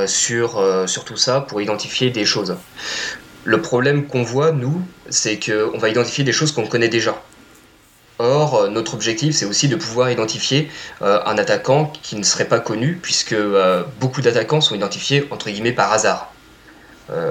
[0.06, 2.56] sur, sur tout ça pour identifier des choses.
[3.44, 7.20] Le problème qu'on voit, nous, c'est qu'on va identifier des choses qu'on connaît déjà.
[8.18, 10.70] Or, euh, notre objectif, c'est aussi de pouvoir identifier
[11.02, 15.50] euh, un attaquant qui ne serait pas connu, puisque euh, beaucoup d'attaquants sont identifiés entre
[15.50, 16.32] guillemets par hasard.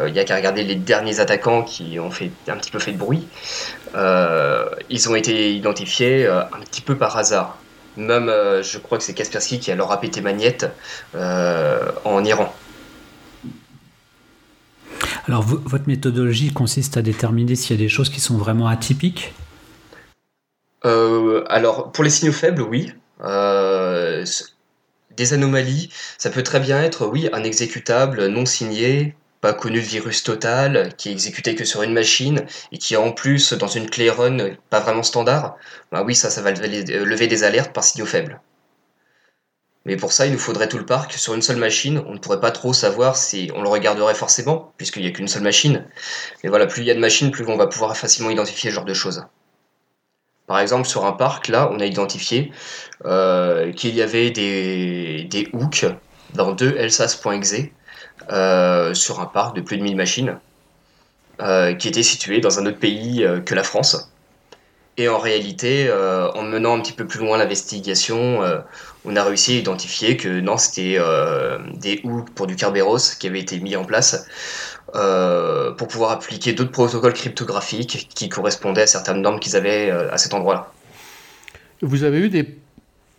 [0.07, 2.93] Il n'y a qu'à regarder les derniers attaquants qui ont fait un petit peu fait
[2.93, 3.27] de bruit.
[3.93, 7.57] ils ont été identifiés un petit peu par hasard.
[7.97, 10.65] Même, je crois que c'est Kaspersky qui a leur pété magnette
[11.13, 12.53] en Iran.
[15.27, 19.33] Alors, votre méthodologie consiste à déterminer s'il y a des choses qui sont vraiment atypiques?
[20.85, 22.93] Alors, pour les signaux faibles, oui.
[23.23, 24.25] Euh,
[25.15, 29.85] des anomalies, ça peut très bien être, oui, un exécutable non signé, pas connu de
[29.85, 33.67] virus total, qui est exécuté que sur une machine et qui est en plus dans
[33.67, 34.37] une clé run
[34.69, 35.55] pas vraiment standard.
[35.91, 38.41] Bah oui, ça, ça va lever des alertes par signaux faibles.
[39.85, 42.03] Mais pour ça, il nous faudrait tout le parc sur une seule machine.
[42.07, 45.27] On ne pourrait pas trop savoir si on le regarderait forcément, puisqu'il n'y a qu'une
[45.27, 45.85] seule machine.
[46.43, 48.75] Mais voilà, plus il y a de machines, plus on va pouvoir facilement identifier ce
[48.75, 49.23] genre de choses.
[50.47, 52.51] Par exemple, sur un parc, là, on a identifié
[53.05, 55.85] euh, qu'il y avait des, hooks
[56.35, 57.55] dans deux Elsas.exe
[58.31, 60.37] euh, sur un parc de plus de 1000 machines
[61.41, 64.11] euh, qui étaient situés dans un autre pays que la France.
[64.97, 68.39] Et en réalité, en menant un petit peu plus loin l'investigation,
[69.03, 70.97] on a réussi à identifier que non, c'était
[71.73, 74.25] des hooks pour du Kerberos qui avaient été mis en place
[74.95, 80.11] euh, pour pouvoir appliquer d'autres protocoles cryptographiques qui correspondaient à certaines normes qu'ils avaient euh,
[80.11, 80.71] à cet endroit-là.
[81.81, 82.57] Vous avez eu des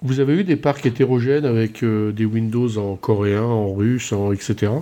[0.02, 4.32] vous avez eu des parcs hétérogènes avec euh, des Windows en coréen, en russe, en
[4.32, 4.72] etc.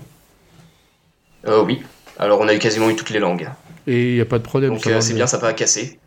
[1.46, 1.82] oui.
[2.18, 3.48] Alors on a eu quasiment eu toutes les langues.
[3.86, 4.70] Et il n'y a pas de problème.
[4.70, 5.98] Donc c'est bien, ça n'a pas cassé.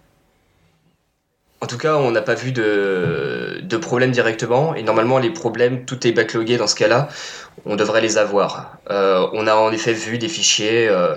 [1.59, 4.75] En tout cas, on n'a pas vu de, de, problème directement.
[4.75, 7.09] Et normalement, les problèmes, tout est backlogué dans ce cas-là.
[7.65, 8.77] On devrait les avoir.
[8.91, 11.15] Euh, on a en effet vu des fichiers euh,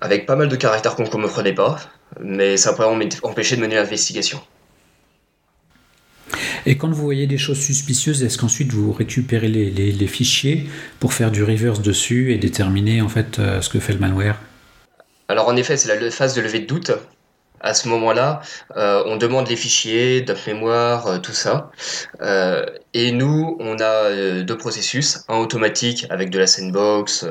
[0.00, 1.78] avec pas mal de caractères qu'on ne comprenait pas.
[2.20, 2.88] Mais ça pas
[3.22, 4.40] empêché de mener l'investigation.
[6.66, 11.14] Et quand vous voyez des choses suspicieuses, est-ce qu'ensuite vous récupérez les, les, fichiers pour
[11.14, 14.38] faire du reverse dessus et déterminer en fait ce que fait le malware?
[15.28, 16.92] Alors en effet, c'est la phase de levée de doute
[17.60, 18.40] à ce moment-là,
[18.76, 21.70] euh, on demande les fichiers, dump mémoire, euh, tout ça.
[22.20, 27.24] Euh, et nous, on a deux processus, un automatique avec de la sandbox,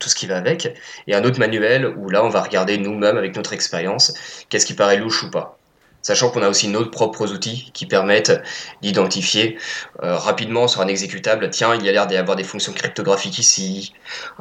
[0.00, 0.74] tout ce qui va avec,
[1.06, 4.14] et un autre manuel où là, on va regarder nous-mêmes avec notre expérience,
[4.48, 5.58] qu'est-ce qui paraît louche ou pas.
[6.02, 8.40] Sachant qu'on a aussi nos propres outils qui permettent
[8.80, 9.58] d'identifier
[10.00, 13.92] rapidement sur un exécutable, tiens, il y a l'air d'y avoir des fonctions cryptographiques ici,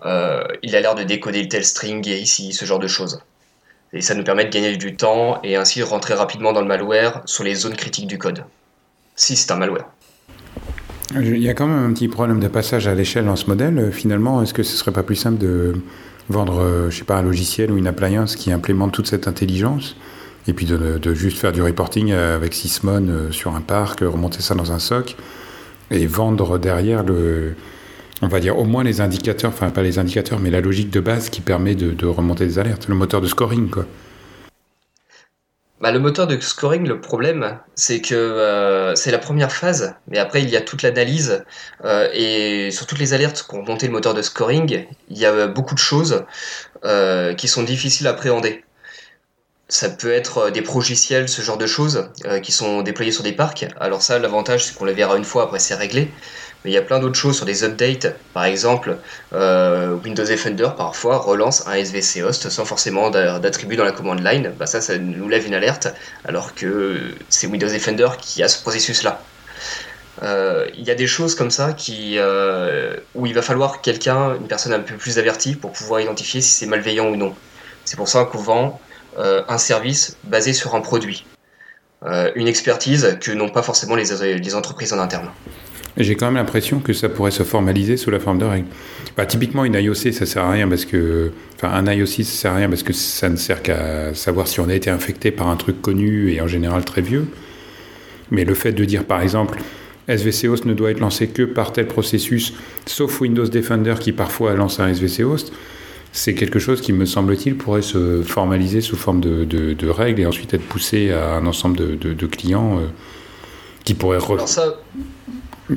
[0.04, 3.20] il a l'air de décoder tel string ici, ce genre de choses.
[3.96, 7.22] Et ça nous permet de gagner du temps et ainsi rentrer rapidement dans le malware
[7.26, 8.44] sur les zones critiques du code.
[9.16, 9.86] Si c'est un malware.
[11.14, 13.92] Il y a quand même un petit problème de passage à l'échelle dans ce modèle.
[13.94, 15.76] Finalement, est-ce que ce serait pas plus simple de
[16.30, 19.96] vendre, euh, je sais pas, un logiciel ou une appliance qui implémente toute cette intelligence
[20.48, 24.56] et puis de, juste faire du reporting avec Sysmon euh, sur un parc, remonter ça
[24.56, 25.16] dans un SOC
[25.90, 27.56] et vendre derrière le,
[28.26, 31.00] on va dire au moins les indicateurs, enfin pas les indicateurs, mais la logique de
[31.00, 33.86] base qui permet de, remonter des alertes, le moteur de scoring quoi.
[35.82, 40.18] Bah, le moteur de scoring, le problème, c'est que euh, c'est la première phase, mais
[40.18, 41.44] après il y a toute l'analyse
[41.84, 45.48] euh, et sur toutes les alertes qu'ont monté le moteur de scoring, il y a
[45.48, 46.24] beaucoup de choses
[46.86, 48.64] euh, qui sont difficiles à appréhender.
[49.68, 52.10] Ça peut être des progiciels, ce genre de choses,
[52.44, 53.66] qui sont déployés sur des parcs.
[53.80, 56.12] Alors ça, l'avantage, c'est qu'on les verra une fois, après c'est réglé
[56.66, 58.16] mais il y a plein d'autres choses sur des updates.
[58.34, 58.98] Par exemple,
[59.34, 64.52] euh, Windows Defender parfois relance un SVC host sans forcément d'attribut dans la command line.
[64.58, 65.90] Bah ça, ça nous lève une alerte,
[66.28, 69.22] alors que c'est Windows Defender qui a ce processus-là.
[70.24, 74.34] Euh, il y a des choses comme ça qui, euh, où il va falloir quelqu'un,
[74.34, 77.36] une personne un peu plus avertie pour pouvoir identifier si c'est malveillant ou non.
[77.84, 78.82] C'est pour ça qu'on vend
[79.18, 81.26] un service basé sur un produit.
[82.36, 85.30] une expertise que n'ont pas forcément les, les entreprises en interne.
[85.98, 88.68] J'ai quand même l'impression que ça pourrait se formaliser sous la forme de règles.
[89.16, 92.52] Bah, typiquement, une IOC, ça sert à rien parce que, enfin, un IOC, ça sert
[92.52, 95.48] à rien parce que ça ne sert qu'à savoir si on a été infecté par
[95.48, 97.26] un truc connu et en général très vieux.
[98.30, 99.60] Mais le fait de dire, par exemple,
[100.10, 102.54] SVC host ne doit être lancé que par tel processus,
[102.86, 105.54] sauf Windows Defender qui parfois lance un SVC host,
[106.12, 110.26] c'est quelque chose qui, me semble-t-il, pourrait se formaliser sous forme de, de, règles et
[110.26, 112.86] ensuite être poussé à un ensemble de, de clients euh,
[113.84, 114.24] qui pourraient...
[114.24, 114.76] Alors ça,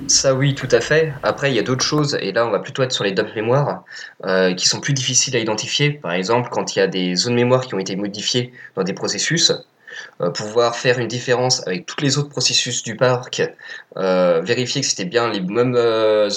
[0.06, 1.14] ça oui, tout à fait.
[1.22, 3.34] Après, il y a d'autres choses, et là on va plutôt être sur les dump
[3.34, 3.84] mémoire,
[4.24, 5.92] euh, qui sont plus difficiles à identifier.
[5.92, 8.92] Par exemple, quand il y a des zones mémoire qui ont été modifiées dans des
[8.92, 9.52] processus,
[10.20, 13.42] euh, pouvoir faire une différence avec tous les autres processus du parc,
[13.96, 15.76] euh, vérifier que c'était bien les mêmes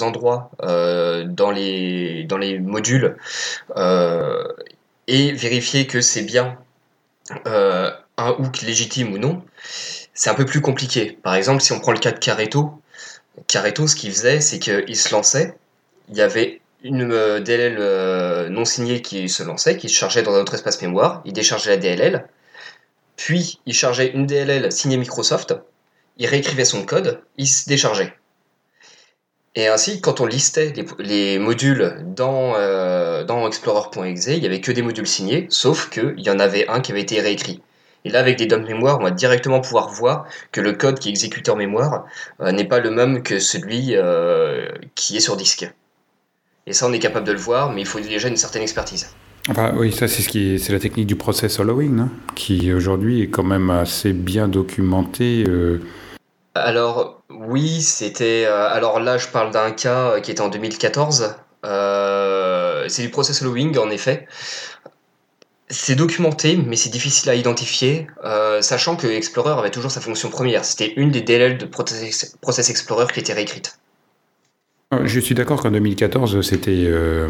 [0.00, 3.16] endroits dans, les, dans les modules,
[5.08, 6.56] et vérifier que c'est bien
[7.44, 9.42] un hook légitime ou non,
[10.14, 11.18] c'est un peu plus compliqué.
[11.22, 12.81] Par exemple, si on prend le cas de Careto,
[13.46, 15.54] Careto, ce qu'il faisait, c'est qu'il se lançait,
[16.08, 20.22] il y avait une euh, DLL euh, non signée qui se lançait, qui se chargeait
[20.22, 22.26] dans un autre espace mémoire, il déchargeait la DLL,
[23.16, 25.54] puis il chargeait une DLL signée Microsoft,
[26.18, 28.14] il réécrivait son code, il se déchargeait.
[29.54, 34.72] Et ainsi, quand on listait les, modules dans, euh, dans Explorer.exe, il n'y avait que
[34.72, 37.60] des modules signés, sauf qu'il y en avait un qui avait été réécrit.
[38.04, 41.08] Et là, avec des dump mémoire, on va directement pouvoir voir que le code qui
[41.08, 42.04] est exécuté en mémoire
[42.40, 45.70] euh, n'est pas le même que celui euh, qui est sur disque.
[46.66, 49.10] Et ça, on est capable de le voir, mais il faut déjà une certaine expertise.
[49.48, 53.28] Enfin, oui, ça, c'est ce qui c'est la technique du process following, qui aujourd'hui est
[53.28, 55.44] quand même assez bien documentée.
[55.48, 55.80] Euh.
[56.54, 58.44] Alors, oui, c'était.
[58.44, 61.34] alors là, je parle d'un cas qui était en 2014.
[62.88, 64.28] c'est du process following, en effet.
[65.68, 70.28] C'est documenté, mais c'est difficile à identifier, euh, sachant que Explorer avait toujours sa fonction
[70.28, 70.64] première.
[70.64, 73.78] C'était une des DLL de Process Explorer qui était réécrite.
[74.92, 77.28] Euh, je suis d'accord qu'en 2014, c'était euh,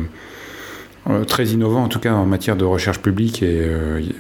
[1.29, 3.45] très innovant, en tout cas en matière de recherche publique.
[3.45, 3.71] Et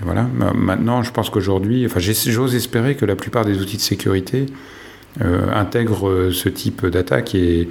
[0.03, 0.23] voilà.
[0.55, 4.47] Maintenant, je pense qu'aujourd'hui, enfin, j'ose espérer que la plupart des outils de sécurité
[5.21, 7.35] intègrent ce type d'attaque.
[7.35, 7.69] Et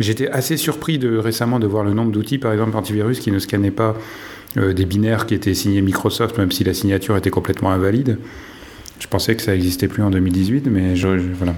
[0.00, 3.38] j'étais assez surpris de, récemment de voir le nombre d'outils, par exemple antivirus, qui ne
[3.38, 3.94] scannaient pas
[4.56, 8.18] des binaires qui étaient signés Microsoft, même si la signature était complètement invalide.
[9.00, 11.54] Je pensais que ça n'existait plus en 2018, mais voilà.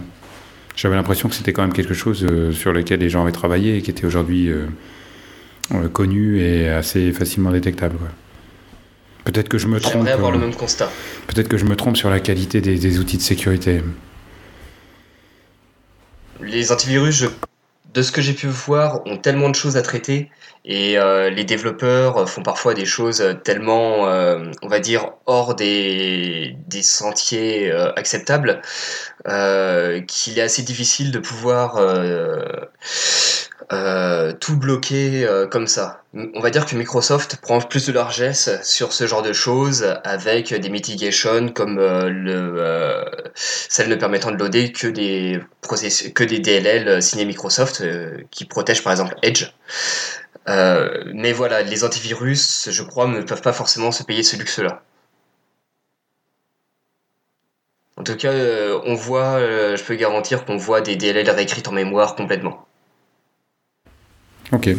[0.74, 3.78] J'avais l'impression que c'était quand même quelque chose euh, sur lequel les gens avaient travaillé
[3.78, 7.96] et qui était aujourd'hui euh, connu et assez facilement détectable.
[9.24, 10.06] Peut-être que je me trompe.
[10.06, 10.90] avoir le même constat.
[11.26, 13.82] Peut-être que je me trompe sur la qualité des, des outils de sécurité.
[16.42, 17.26] Les antivirus, je
[17.94, 20.30] de ce que j'ai pu voir, ont tellement de choses à traiter.
[20.64, 26.56] Et euh, les développeurs font parfois des choses tellement, euh, on va dire, hors des,
[26.66, 28.60] des sentiers euh, acceptables
[30.06, 31.80] qu'il est assez difficile de pouvoir
[34.40, 36.02] tout bloquer comme ça.
[36.34, 40.54] On va dire que Microsoft prend plus de largesse sur ce genre de choses avec
[40.54, 45.40] des mitigations comme le, celle ne permettant de loader que des,
[46.38, 47.82] DLL signés Microsoft
[48.30, 49.50] qui protègent par exemple Edge.
[50.48, 54.82] Euh, mais voilà, les antivirus, je crois, ne peuvent pas forcément se payer ce luxe-là.
[57.98, 61.68] En tout cas, euh, on voit, euh, je peux garantir qu'on voit des DLL réécrites
[61.68, 62.66] en mémoire complètement.
[64.52, 64.70] Ok.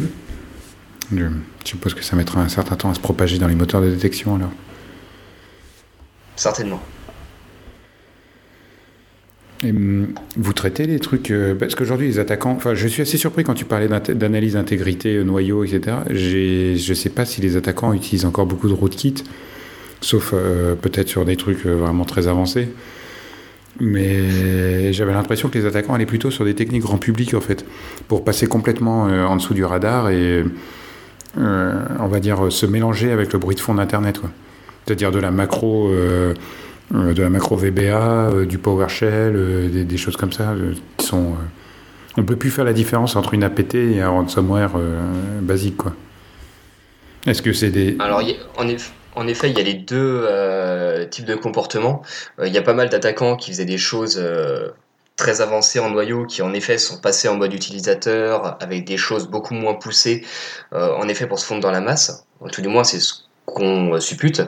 [1.12, 1.24] Je
[1.64, 4.36] suppose que ça mettra un certain temps à se propager dans les moteurs de détection
[4.36, 4.52] alors.
[6.36, 6.80] Certainement.
[9.64, 12.52] Et hum, vous traitez les trucs euh, parce qu'aujourd'hui les attaquants.
[12.52, 15.96] Enfin, je suis assez surpris quand tu parlais d'analyse d'intégrité, euh, noyau, etc.
[16.10, 19.24] Je ne sais pas si les attaquants utilisent encore beaucoup de rootkit,
[20.00, 22.68] sauf euh, peut-être sur des trucs vraiment très avancés.
[23.80, 27.64] Mais j'avais l'impression que les attaquants allaient plutôt sur des techniques grand public en fait,
[28.08, 30.44] pour passer complètement en dessous du radar et
[31.36, 34.20] on va dire se mélanger avec le bruit de fond d'Internet.
[34.84, 35.92] C'est-à-dire de la macro
[36.94, 40.54] euh, de la macro VBA, euh, du PowerShell, euh, des, choses comme ça
[40.96, 41.34] qui sont.
[42.16, 44.72] on peut plus faire la différence entre une APT et un ransomware
[45.42, 45.92] basique, quoi.
[47.26, 47.96] Est-ce que c'est des.
[47.98, 48.22] Alors,
[49.14, 50.26] en, effet, il y a les deux
[51.10, 52.02] types de comportements.
[52.44, 54.22] Il y a pas mal d'attaquants qui faisaient des choses
[55.16, 59.26] très avancées en noyau qui en effet sont passés en mode utilisateur avec des choses
[59.26, 60.24] beaucoup moins poussées
[60.72, 62.24] en effet pour se fondre dans la masse.
[62.52, 63.14] Tout du moins c'est ce
[63.46, 64.42] qu'on suppute.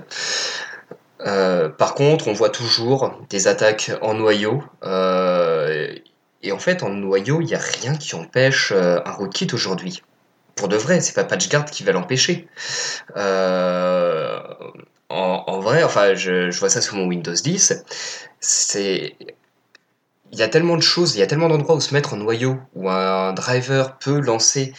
[1.26, 4.62] Euh, par contre, on voit toujours des attaques en noyau.
[4.84, 5.94] Euh,
[6.42, 10.02] et en fait, en noyau, il n'y a rien qui empêche euh, un rootkit aujourd'hui.
[10.60, 12.46] Pour de vrai, c'est pas PatchGuard qui va l'empêcher.
[15.08, 17.82] En, vrai, enfin, je, vois ça sur mon Windows 10.
[18.40, 19.16] C'est
[20.32, 22.18] il y a tellement de choses, il y a tellement d'endroits où se mettre en
[22.18, 24.74] noyau, où un driver peut lancer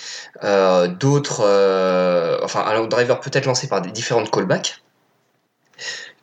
[1.00, 1.42] d'autres,
[2.44, 4.82] enfin un driver peut être lancé par des différentes callbacks,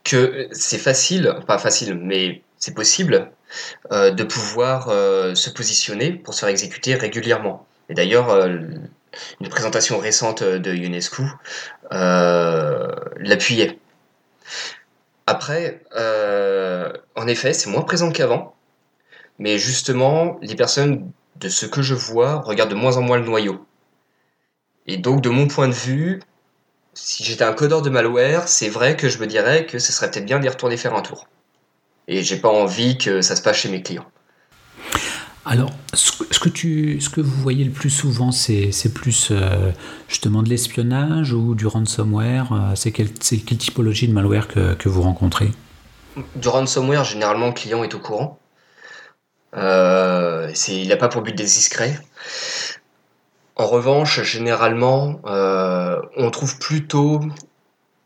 [0.03, 3.31] que c'est facile, pas facile, mais c'est possible
[3.91, 7.65] euh, de pouvoir euh, se positionner pour se faire exécuter régulièrement.
[7.89, 8.59] Et d'ailleurs, euh,
[9.41, 11.23] une présentation récente de UNESCO
[11.91, 13.79] l'appuyait.
[15.27, 15.81] Après,
[17.15, 18.55] en effet, c'est moins présent qu'avant,
[19.37, 23.25] mais justement, les personnes, de ce que je vois, regardent de moins en moins le
[23.25, 23.65] noyau.
[24.87, 26.19] Et donc, de mon point de vue,
[26.93, 30.11] si j'étais un codeur de malware, c'est vrai que je me dirais que ce serait
[30.11, 31.27] peut-être bien d'y retourner faire un tour.
[32.07, 34.09] Et j'ai pas envie que ça se passe chez mes clients.
[35.45, 36.39] Alors, ce
[37.09, 39.71] que, vous voyez le plus souvent, c'est plus euh,
[40.07, 45.51] justement de l'espionnage ou du ransomware euh, C'est quelle, typologie de malware que, vous rencontrez?
[46.35, 48.37] Du ransomware, généralement, le client est au courant.
[49.55, 51.97] Euh, il n'a pas pour but d'être discret.
[53.55, 57.21] En revanche, généralement, on trouve plutôt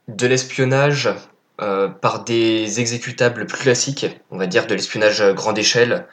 [0.07, 1.09] de l'espionnage
[1.57, 6.07] par des exécutables plus classiques, on va dire de l'espionnage grande échelle.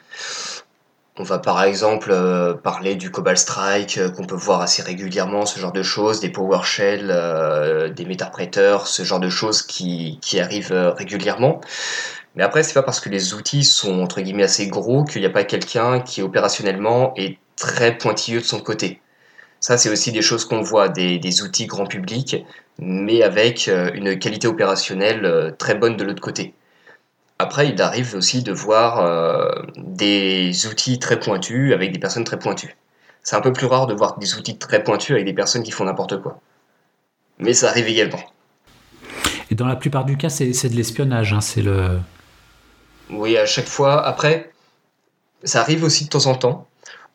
[1.21, 5.59] On va par exemple euh, parler du Cobalt Strike qu'on peut voir assez régulièrement, ce
[5.59, 11.61] genre de choses, des PowerShell, des Metapreteurs, ce genre de choses qui, arrivent régulièrement.
[12.35, 15.27] Mais après, c'est pas parce que les outils sont entre guillemets assez gros qu'il n'y
[15.27, 18.99] a pas quelqu'un qui opérationnellement est très pointilleux de son côté.
[19.59, 22.35] Ça, c'est aussi des choses qu'on voit, des, outils grand public,
[22.79, 26.55] mais avec euh, une qualité opérationnelle euh, très bonne de l'autre côté.
[27.41, 32.37] Après, il arrive aussi de voir euh, des outils très pointus avec des personnes très
[32.37, 32.77] pointues.
[33.23, 35.71] C'est un peu plus rare de voir des outils très pointus avec des personnes qui
[35.71, 36.39] font n'importe quoi.
[37.39, 38.21] Mais ça arrive également.
[39.49, 41.99] Et dans la plupart du cas, c'est de l'espionnage, hein, c'est le...
[43.09, 44.05] Oui, à chaque fois.
[44.05, 44.51] Après,
[45.43, 46.67] ça arrive aussi de temps en temps.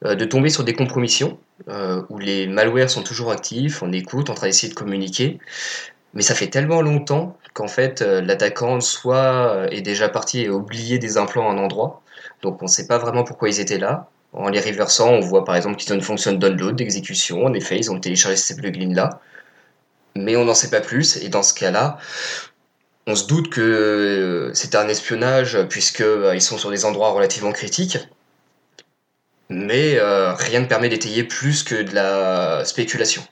[0.04, 4.28] Euh, de tomber sur des compromissions euh, où les malwares sont toujours actifs, on écoute,
[4.28, 5.38] on train d'essayer de communiquer,
[6.12, 10.98] mais ça fait tellement longtemps qu'en fait euh, l'attaquant soit est déjà parti et oublié
[10.98, 12.02] des implants à un endroit,
[12.42, 14.08] donc on ne sait pas vraiment pourquoi ils étaient là.
[14.34, 17.54] En les reversant, on voit par exemple qu'ils ont une fonction de download, d'exécution, en
[17.54, 19.20] effet ils ont téléchargé ces plugins là,
[20.16, 21.98] mais on n'en sait pas plus, et dans ce cas-là,
[23.06, 27.98] on se doute que c'est un espionnage puisqu'ils sont sur des endroits relativement critiques,
[29.48, 33.22] mais euh, rien ne permet d'étayer plus que de la spéculation.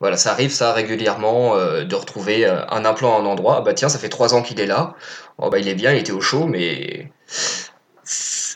[0.00, 3.56] Voilà, ça arrive ça régulièrement euh, de retrouver euh, un implant à un endroit.
[3.58, 4.94] Ah bah tiens, ça fait trois ans qu'il est là.
[5.38, 7.10] Oh bah il est bien, il était au chaud, mais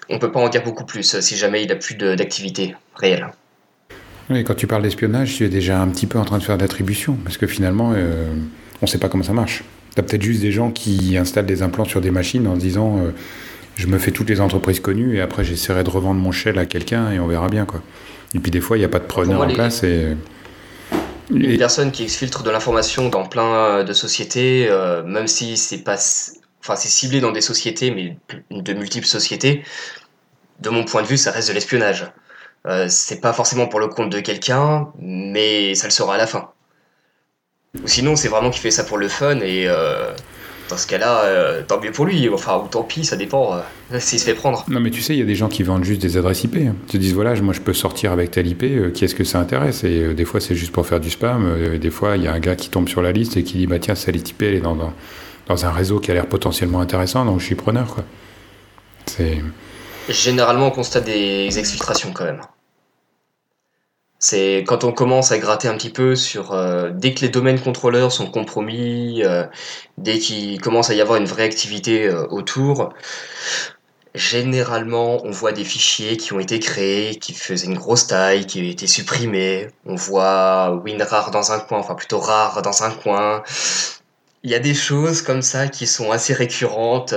[0.08, 3.28] on peut pas en dire beaucoup plus si jamais il a plus d'activité réelle.
[4.30, 6.56] Oui, quand tu parles d'espionnage, tu es déjà un petit peu en train de faire
[6.56, 8.32] d'attribution, parce que finalement, euh,
[8.80, 9.64] on ne sait pas comment ça marche.
[9.94, 12.60] Tu as peut-être juste des gens qui installent des implants sur des machines en se
[12.60, 13.10] disant euh,
[13.76, 16.66] je me fais toutes les entreprises connues et après j'essaierai de revendre mon shell à
[16.66, 17.64] quelqu'un et on verra bien.
[17.66, 17.82] quoi.
[18.34, 19.82] Et puis des fois, il n'y a pas de preneur en place.
[19.82, 20.16] Et...
[21.30, 25.96] Une personne qui exfiltre de l'information dans plein de sociétés, euh, même si c'est pas.
[26.60, 28.16] Enfin, c'est ciblé dans des sociétés, mais
[28.50, 29.64] de multiples sociétés,
[30.60, 32.12] de mon point de vue, ça reste de l'espionnage.
[32.66, 36.26] Euh, c'est pas forcément pour le compte de quelqu'un, mais ça le sera à la
[36.26, 36.52] fin.
[37.82, 40.12] Ou sinon, c'est vraiment qu'il fait ça pour le fun et euh,
[40.72, 42.28] dans ce cas-là, euh, tant mieux pour lui.
[42.28, 43.62] Enfin, ou tant pis, ça dépend
[43.98, 44.64] s'il se fait prendre.
[44.68, 46.56] Non, mais tu sais, il y a des gens qui vendent juste des adresses IP.
[46.56, 49.38] Ils te disent voilà, moi je peux sortir avec telle IP, qui est-ce que ça
[49.38, 49.84] intéresse?
[49.84, 51.78] Et des fois, c'est juste pour faire du spam.
[51.78, 53.66] des fois, il y a un gars qui tombe sur la liste et qui dit
[53.66, 54.92] bah tiens, cette IP, elle est dans, dans,
[55.46, 58.04] dans un réseau qui a l'air potentiellement intéressant, donc je suis preneur, quoi.
[59.06, 59.42] C'est.
[60.08, 62.40] Généralement, on constate des exfiltrations quand même.
[64.24, 67.60] C'est quand on commence à gratter un petit peu sur euh, dès que les domaines
[67.60, 69.44] contrôleurs sont compromis, euh,
[69.98, 72.94] dès qu'il commence à y avoir une vraie activité euh, autour,
[74.14, 78.60] généralement on voit des fichiers qui ont été créés, qui faisaient une grosse taille, qui
[78.60, 79.68] ont été supprimés.
[79.86, 83.42] On voit WinRAR dans un coin, enfin plutôt rare dans un coin.
[84.44, 87.14] Il y a des choses comme ça qui sont assez récurrentes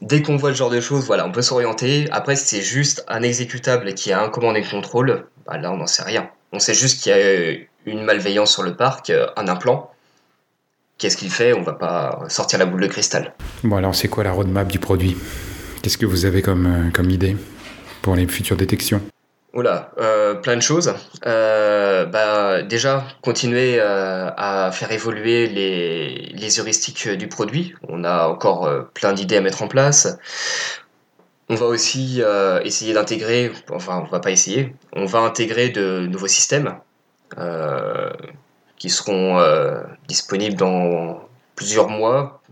[0.00, 2.06] dès qu'on voit le genre de choses, voilà, on peut s'orienter.
[2.10, 5.76] Après, si c'est juste un exécutable qui a un commande et contrôle, bah là, on
[5.76, 6.30] n'en sait rien.
[6.52, 9.90] On sait juste qu'il y a une malveillance sur le parc, euh, un implant.
[10.98, 11.52] Qu'est-ce qu'il fait?
[11.52, 13.34] On va pas sortir la boule de cristal.
[13.64, 15.16] Bon, alors, c'est quoi la roadmap du produit?
[15.82, 17.36] Qu'est-ce que vous avez euh, comme idée
[18.02, 19.02] pour les futures détections?
[19.56, 20.92] Oula, euh, plein de choses.
[21.24, 27.74] Euh, bah, déjà, continuer euh, à faire évoluer les, les, heuristiques du produit.
[27.88, 30.18] On a encore plein d'idées à mettre en place.
[31.48, 32.22] On va aussi
[32.64, 36.76] essayer d'intégrer, enfin, on va pas essayer, on va intégrer de nouveaux systèmes
[38.76, 39.40] qui seront
[40.06, 41.22] disponibles dans
[41.54, 42.42] plusieurs mois,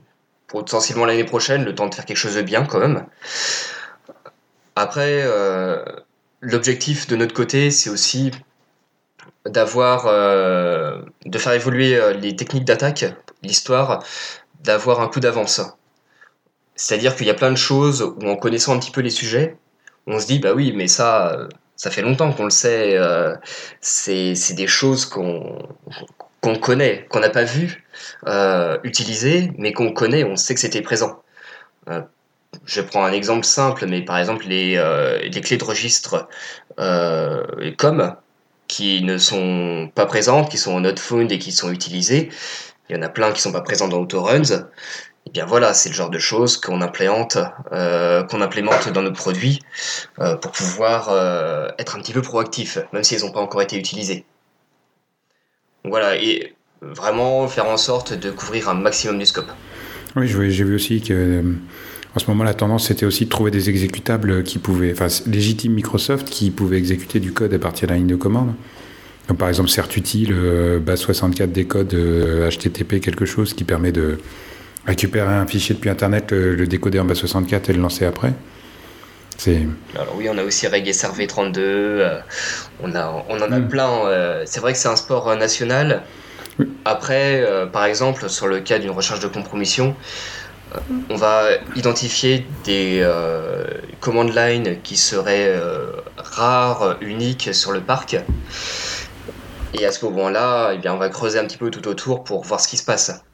[0.46, 3.04] potentiellement l'année prochaine, le temps de faire quelque chose de bien quand même.
[4.76, 5.22] Après,
[6.44, 8.30] l'objectif de notre côté, c'est aussi
[9.46, 13.04] d'avoir, euh, de faire évoluer euh, les techniques d'attaque,
[13.42, 14.04] l'histoire,
[14.62, 15.60] d'avoir un coup d'avance.
[16.76, 19.56] C'est-à-dire qu'il y a plein de choses où, en connaissant un petit peu les sujets,
[20.06, 23.34] on se dit, bah oui, mais ça, ça fait longtemps qu'on le sait, euh,
[23.80, 25.58] c'est des choses qu'on
[26.40, 27.86] qu'on connaît, qu'on n'a pas vu
[28.82, 31.22] utiliser, mais qu'on connaît, on sait que c'était présent
[32.64, 36.28] je prends un exemple simple, mais par exemple les, euh, clés de registre
[36.78, 38.14] euh, COM
[38.66, 40.98] qui ne sont pas présentes, qui sont en node
[41.30, 42.30] et qui sont utilisées.
[42.88, 44.42] Il y en a plein qui ne sont pas présents dans AutoRuns.
[45.26, 47.38] Et eh bien voilà, c'est le genre de choses qu'on implémente,
[47.72, 49.60] euh, dans nos produits
[50.18, 51.08] euh, pour pouvoir
[51.78, 54.26] être un petit peu proactif, même si elles n'ont pas encore été utilisées.
[55.82, 59.50] Donc voilà, et vraiment faire en sorte de couvrir un maximum du scope.
[60.16, 61.42] Oui, j'ai vu aussi que
[62.16, 65.72] en ce moment, la tendance, c'était aussi de trouver des exécutables qui pouvaient, enfin, légitimes
[65.72, 68.54] Microsoft, qui pouvaient exécuter du code à partir de la ligne de commande.
[69.26, 73.90] Comme par exemple, CertUtil, euh, base 64 des codes HTTP, euh, quelque chose qui permet
[73.90, 74.18] de
[74.86, 78.32] récupérer un fichier depuis Internet, le, décoder en base 64 et le lancer après.
[79.96, 82.20] Alors oui, on a aussi Reggae Serv 32, euh,
[82.80, 84.44] on, a, on en a plein.
[84.44, 86.02] c'est vrai que c'est un sport national.
[86.84, 89.96] Après, par exemple, sur le cas d'une recherche de compromission,
[91.10, 93.64] on va identifier des euh,
[94.00, 98.16] command lines qui seraient euh, rares, uniques sur le parc.
[99.74, 102.60] Et à ce moment-là, eh on va creuser un petit peu tout autour pour voir
[102.60, 103.24] ce qui se passe.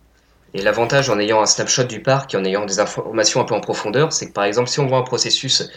[0.55, 3.55] Et l'avantage en ayant un snapshot du parc et en ayant des informations un peu
[3.55, 5.71] en profondeur, c'est que par exemple, si on voit un processus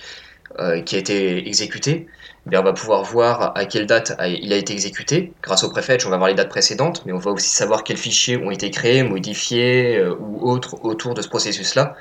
[0.86, 2.08] qui a été exécuté,
[2.51, 5.32] on va pouvoir voir à quelle date il a été exécuté.
[5.41, 7.97] Grâce au préfetch, on va voir les dates précédentes, mais on va aussi savoir quels
[7.97, 11.95] fichiers ont été créés, modifiés euh, ou autres autour de ce processus-là.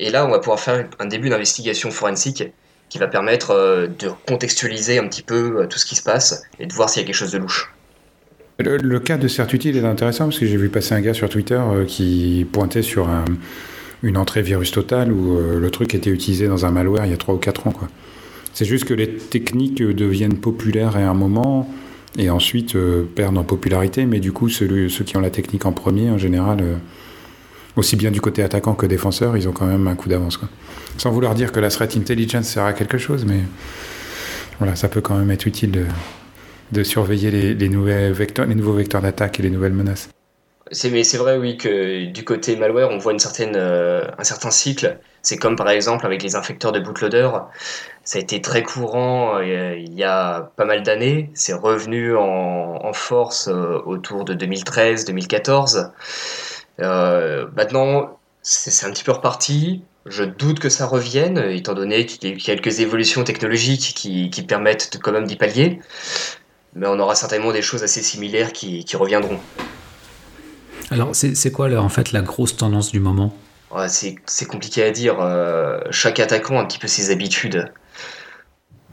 [0.00, 2.44] Et là, on va pouvoir faire un début d'investigation forensique
[2.88, 6.42] qui va permettre euh, de contextualiser un petit peu euh, tout ce qui se passe
[6.58, 7.72] et de voir s'il y a quelque chose de louche.
[8.60, 11.60] Le, cas de Certutil est intéressant parce que j'ai vu passer un gars sur Twitter
[11.86, 13.08] qui pointait sur
[14.02, 17.16] une entrée virus total où le truc était utilisé dans un malware il y a
[17.16, 17.72] 3 ou 4 ans.
[17.72, 17.88] Quoi.
[18.58, 21.68] C'est juste que les techniques deviennent populaires à un moment
[22.16, 25.72] et ensuite euh, perdent en popularité, mais du coup, ceux, qui ont la technique en
[25.72, 26.74] premier, en général, euh,
[27.76, 30.40] aussi bien du côté attaquant que défenseur, ils ont quand même un coup d'avance.
[30.96, 33.40] Sans vouloir dire que la threat intelligence sert à quelque chose, mais
[34.58, 35.86] voilà, ça peut quand même être utile
[36.72, 40.08] de, surveiller les, les, nouveaux vecteurs d'attaque et les nouvelles menaces.
[40.70, 44.24] C'est mais c'est vrai oui que du côté malware on voit une certaine euh, un
[44.24, 44.98] certain cycle.
[45.22, 47.30] C'est comme par exemple avec les infecteurs de bootloader,
[48.04, 51.30] ça a été très courant euh, il y a pas mal d'années.
[51.34, 55.90] C'est revenu en, en force euh, autour de 2013-2014.
[56.78, 59.82] maintenant c'est un petit peu reparti.
[60.06, 64.30] Je doute que ça revienne, étant donné qu'il y a eu quelques évolutions technologiques qui,
[64.30, 65.80] qui permettent de, quand même d'y pallier.
[66.74, 69.40] Mais on aura certainement des choses assez similaires qui, qui reviendront.
[70.90, 73.34] Alors, c'est quoi en fait la grosse tendance du moment?
[73.88, 75.20] C'est compliqué à dire.
[75.20, 77.70] Euh, chaque attaquant a un petit peu ses habitudes.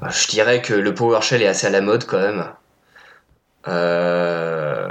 [0.02, 2.46] Je dirais que le PowerShell est assez à la mode quand même.
[3.68, 4.90] Euh...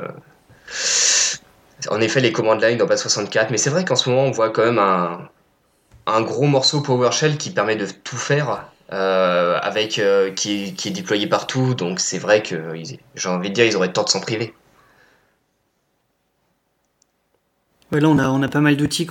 [1.91, 4.31] En effet, les command line dans base 64, mais c'est vrai qu'en ce moment, on
[4.31, 10.33] voit quand même un, gros morceau PowerShell qui permet de tout faire, euh, avec euh,
[10.33, 11.75] qui, qui, est déployé partout.
[11.75, 12.73] Donc c'est vrai que
[13.15, 14.55] j'ai envie de dire, ils auraient tort de s'en priver.
[18.01, 19.07] Là, on a, on a pas mal d'outils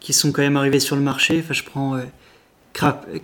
[0.00, 1.40] qui sont quand même arrivés sur le marché.
[1.42, 2.02] Enfin, je prends euh,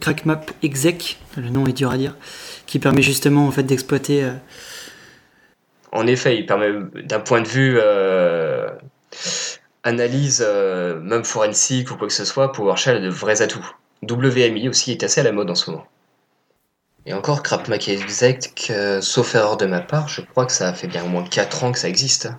[0.01, 2.17] CrackMap Exec, le nom est dur à dire,
[2.67, 4.25] qui permet justement en fait d'exploiter.
[4.25, 4.33] Euh,
[5.93, 6.73] en effet, il permet
[7.05, 8.71] d'un point de vue euh,
[9.85, 13.75] analyse, même forensique ou quoi que ce soit, PowerShell a de vrais atouts.
[14.09, 15.87] WMI aussi est assez à la mode en ce moment.
[17.05, 21.05] Et encore, CrackMap Exec, sauf erreur de ma part, je crois que ça fait bien
[21.05, 22.31] au moins 4 ans que ça existe.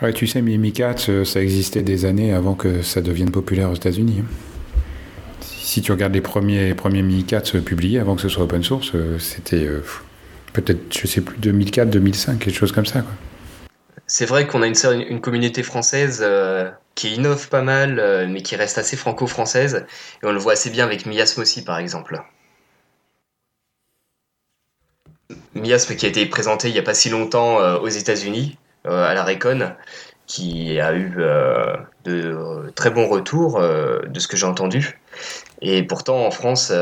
[0.00, 4.22] Tu sais, Mimikatz, euh, ça existait des années avant que ça devienne populaire aux États-Unis.
[4.22, 4.26] Hein.
[5.40, 8.62] Si tu regardes les premiers, les premiers Mimikatz euh, publiés avant que ce soit open
[8.64, 9.66] source, euh, c'était
[10.52, 13.04] peut-être, je sais plus, 2004, 2005, quelque chose comme ça.
[14.06, 16.24] C'est vrai qu'on a une, communauté française
[16.94, 19.86] qui innove pas mal, mais qui reste assez franco-française.
[20.22, 22.20] Et on le voit assez bien avec Miasm aussi, par exemple.
[25.54, 29.24] Miasm qui a été présenté il n'y a pas si longtemps aux États-Unis, à la
[29.24, 29.72] Recon
[30.26, 31.74] qui a eu euh,
[32.04, 34.98] de très bons retours euh, de ce que j'ai entendu.
[35.60, 36.72] Et pourtant, en France,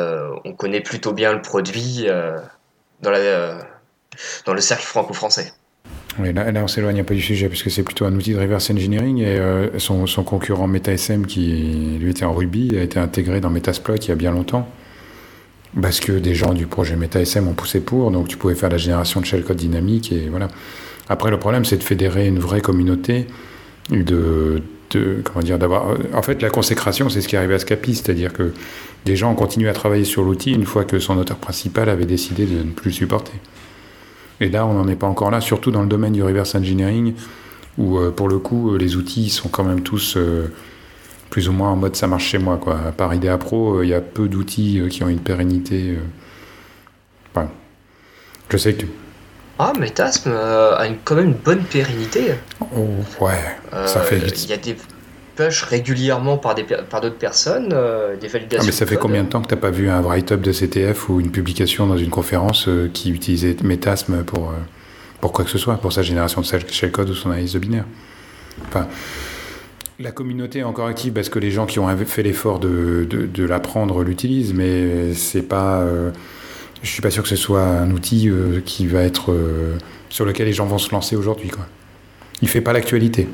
[0.45, 2.07] on connaît plutôt bien le produit
[3.03, 5.53] dans, le cercle franco-français.
[6.19, 9.19] Là on s'éloigne un peu du sujet, puisque c'est plutôt un outil de reverse engineering,
[9.19, 13.97] et son, son, concurrent MetaSM, qui lui était en Ruby, a été intégré dans Metasploit
[13.97, 14.69] il y a bien longtemps,
[15.81, 18.79] parce que des gens du projet MetaSM ont poussé pour, donc tu pouvais faire la
[18.79, 20.49] génération de shellcode dynamique, et voilà.
[21.09, 23.27] Après, le problème, c'est de fédérer une vraie communauté,
[23.91, 24.63] de,
[25.25, 25.97] comment dire, d'avoir.
[26.15, 28.53] En fait, la consécration, c'est ce qui est à Scapi, c'est-à-dire que
[29.05, 32.07] des gens ont continué à travailler sur l'outil une fois que son auteur principal avait
[32.07, 33.33] décidé de ne plus le supporter.
[34.41, 37.15] Et là, on n'en est pas encore là, surtout dans le domaine du reverse engineering,
[37.79, 40.53] où euh, pour le coup, les outils sont quand même tous euh,
[41.31, 42.59] plus ou moins en mode ça marche chez moi.
[42.59, 42.79] Quoi.
[42.89, 45.97] À part IDEA Pro, euh, il y a peu d'outils qui ont une pérennité.
[47.33, 47.49] Enfin,
[48.51, 48.87] je sais que
[49.59, 52.35] ah, Metasm euh, a une, quand même une bonne pérennité.
[52.61, 52.89] Oh,
[53.21, 54.77] ouais, ça fait euh, Il y a des
[55.37, 58.63] push régulièrement par d'autres par personnes, euh, des validations.
[58.63, 60.53] Ah, mais ça fait combien de temps que tu n'as pas vu un write-up de
[60.53, 64.53] CTF ou une publication dans une conférence qui utilisait Metasm pour,
[65.21, 67.85] pour quoi que ce soit, pour sa génération de shellcode ou son analyse de binaire?
[68.69, 68.87] Enfin.
[69.99, 73.27] La communauté est encore active parce que les gens qui ont fait l'effort de, de,
[73.27, 75.85] de l'apprendre l'utilisent, mais c'est pas
[76.83, 79.79] je suis pas sûr que ce soit un outil euh, qui va être euh,
[80.09, 81.49] sur lequel les gens vont se lancer aujourd'hui.
[81.49, 81.67] Quoi.
[82.43, 83.29] Il fait pas l'actualité.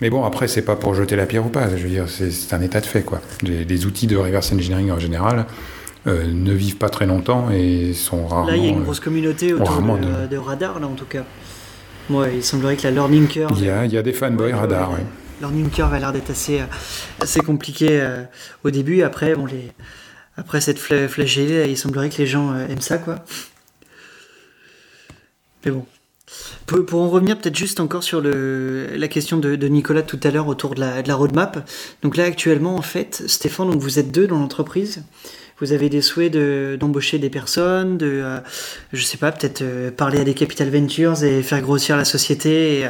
[0.00, 1.68] Mais bon, après, c'est pas pour jeter la pierre ou pas.
[1.68, 3.02] Je veux dire, c'est un état de fait.
[3.02, 3.20] Quoi.
[3.42, 5.46] Les, outils de reverse engineering en général
[6.06, 8.50] euh, ne vivent pas très longtemps et sont rarement.
[8.50, 11.24] Là, il y a une grosse communauté autour de, radar, là, en tout cas.
[12.08, 13.52] Moi, il semblerait que la learning curve.
[13.58, 15.04] Il y a, il y a des fanboys radar, oui.
[15.40, 16.60] Learning curve a l'air d'être assez,
[17.20, 18.04] assez compliqué
[18.64, 19.02] au début.
[19.02, 19.72] Après, bon, les
[20.40, 23.16] après cette flagellée, il semblerait que les gens euh, aiment ça, quoi.
[25.64, 25.84] Mais bon.
[26.66, 30.76] Pour, en revenir peut-être juste encore sur la question de, Nicolas tout à l'heure autour
[30.76, 31.68] de la, roadmap.
[32.02, 35.02] Donc là actuellement en fait, Stéphane, donc vous êtes deux dans l'entreprise.
[35.58, 36.32] Vous avez des souhaits
[36.78, 38.38] d'embaucher des personnes, de, euh,
[38.92, 42.88] je sais pas, peut-être euh, parler à des capital ventures et faire grossir la société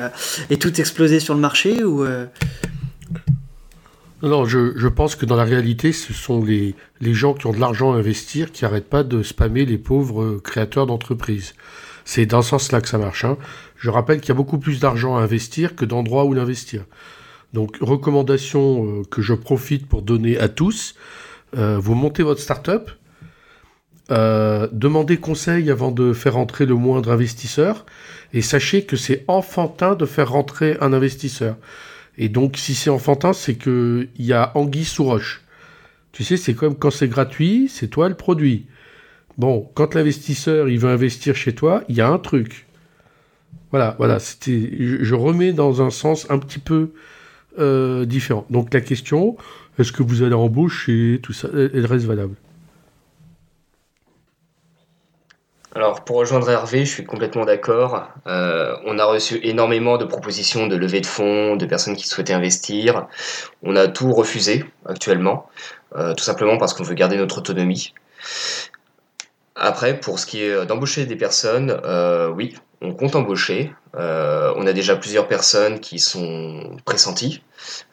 [0.50, 2.04] et, tout exploser sur le marché ou
[4.22, 7.60] non, je, pense que dans la réalité, ce sont les, les gens qui ont de
[7.60, 11.54] l'argent à investir qui n'arrêtent pas de spammer les pauvres créateurs d'entreprises.
[12.04, 13.24] C'est dans ce sens-là que ça marche.
[13.24, 13.38] Hein.
[13.76, 16.84] Je rappelle qu'il y a beaucoup plus d'argent à investir que d'endroits où l'investir.
[17.52, 20.94] Donc, recommandation euh, que je profite pour donner à tous.
[21.56, 22.90] Euh, vous montez votre startup,
[24.10, 27.86] euh, demandez conseil avant de faire entrer le moindre investisseur,
[28.32, 31.56] et sachez que c'est enfantin de faire rentrer un investisseur.
[32.18, 35.42] Et donc, si c'est enfantin, c'est qu'il y a anguille sous roche.
[36.12, 38.66] Tu sais, c'est comme quand c'est gratuit, c'est toi le produit.
[39.38, 42.66] Bon, quand l'investisseur, il veut investir chez toi, il y a un truc.
[43.70, 46.90] Voilà, voilà, je, remets dans un sens un petit peu
[47.58, 48.44] euh, différent.
[48.50, 49.36] Donc la question,
[49.78, 52.34] est-ce que vous allez embaucher, tout ça, elle reste valable?
[55.72, 58.08] Alors pour rejoindre Hervé, je suis complètement d'accord.
[58.26, 62.32] Euh, on a reçu énormément de propositions de levée de fonds, de personnes qui souhaitaient
[62.32, 63.06] investir.
[63.62, 65.48] On a tout refusé actuellement,
[65.94, 67.94] euh, tout simplement parce qu'on veut garder notre autonomie.
[69.54, 73.72] Après, pour ce qui est d'embaucher des personnes, euh, oui, on compte embaucher.
[73.94, 77.42] on a déjà plusieurs personnes qui sont pressenties.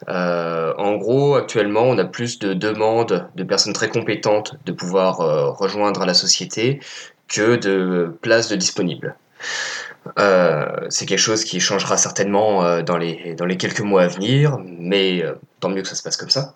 [0.07, 5.17] en gros, actuellement, on a plus de demandes de personnes très compétentes de pouvoir
[5.57, 6.79] rejoindre la société
[7.27, 9.15] que de places de disponibles.
[10.17, 14.07] Euh, c'est quelque chose qui changera certainement euh, dans, les, dans les quelques mois à
[14.07, 16.55] venir, mais euh, tant mieux que ça se passe comme ça.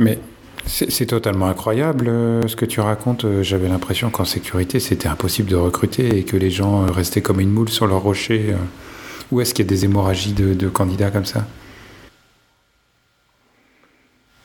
[0.00, 0.18] Mais
[0.64, 2.06] c'est totalement incroyable
[2.48, 3.42] ce que tu racontes.
[3.42, 7.50] J'avais l'impression qu'en sécurité, c'était impossible de recruter et que les gens restaient comme une
[7.50, 8.54] moule sur leur rocher.
[9.32, 11.46] Où est-ce qu'il y a des hémorragies de, de candidats comme ça?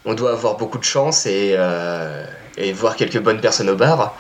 [0.06, 1.56] On doit avoir beaucoup de chance et
[2.58, 4.16] et voir quelques bonnes personnes au bar.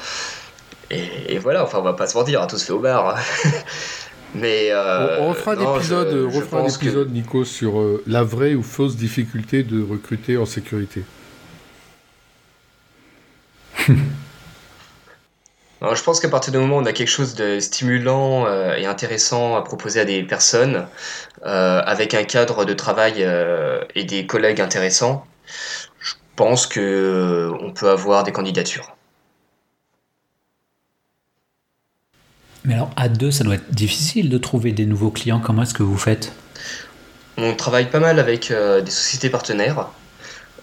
[0.91, 3.17] Et, voilà, enfin, on va pas se mentir, hein, tout se fait au bar.
[4.36, 5.75] Mais euh, on, refera un
[6.65, 11.03] épisode, Nico, sur euh, la vraie ou fausse difficulté de recruter en sécurité.
[13.88, 13.93] je
[16.03, 19.55] pense qu'à partir du moment où on a quelque chose de stimulant euh, et intéressant
[19.55, 20.88] à proposer à des personnes,
[21.43, 23.27] avec un cadre de travail
[23.93, 25.27] et des collègues intéressants,
[26.36, 28.95] pense que euh, on peut avoir des candidatures.
[32.65, 35.39] Mais alors, à deux, ça doit être difficile de trouver des nouveaux clients.
[35.39, 36.31] Comment est-ce que vous faites?
[37.38, 39.89] On travaille pas mal avec euh, des sociétés partenaires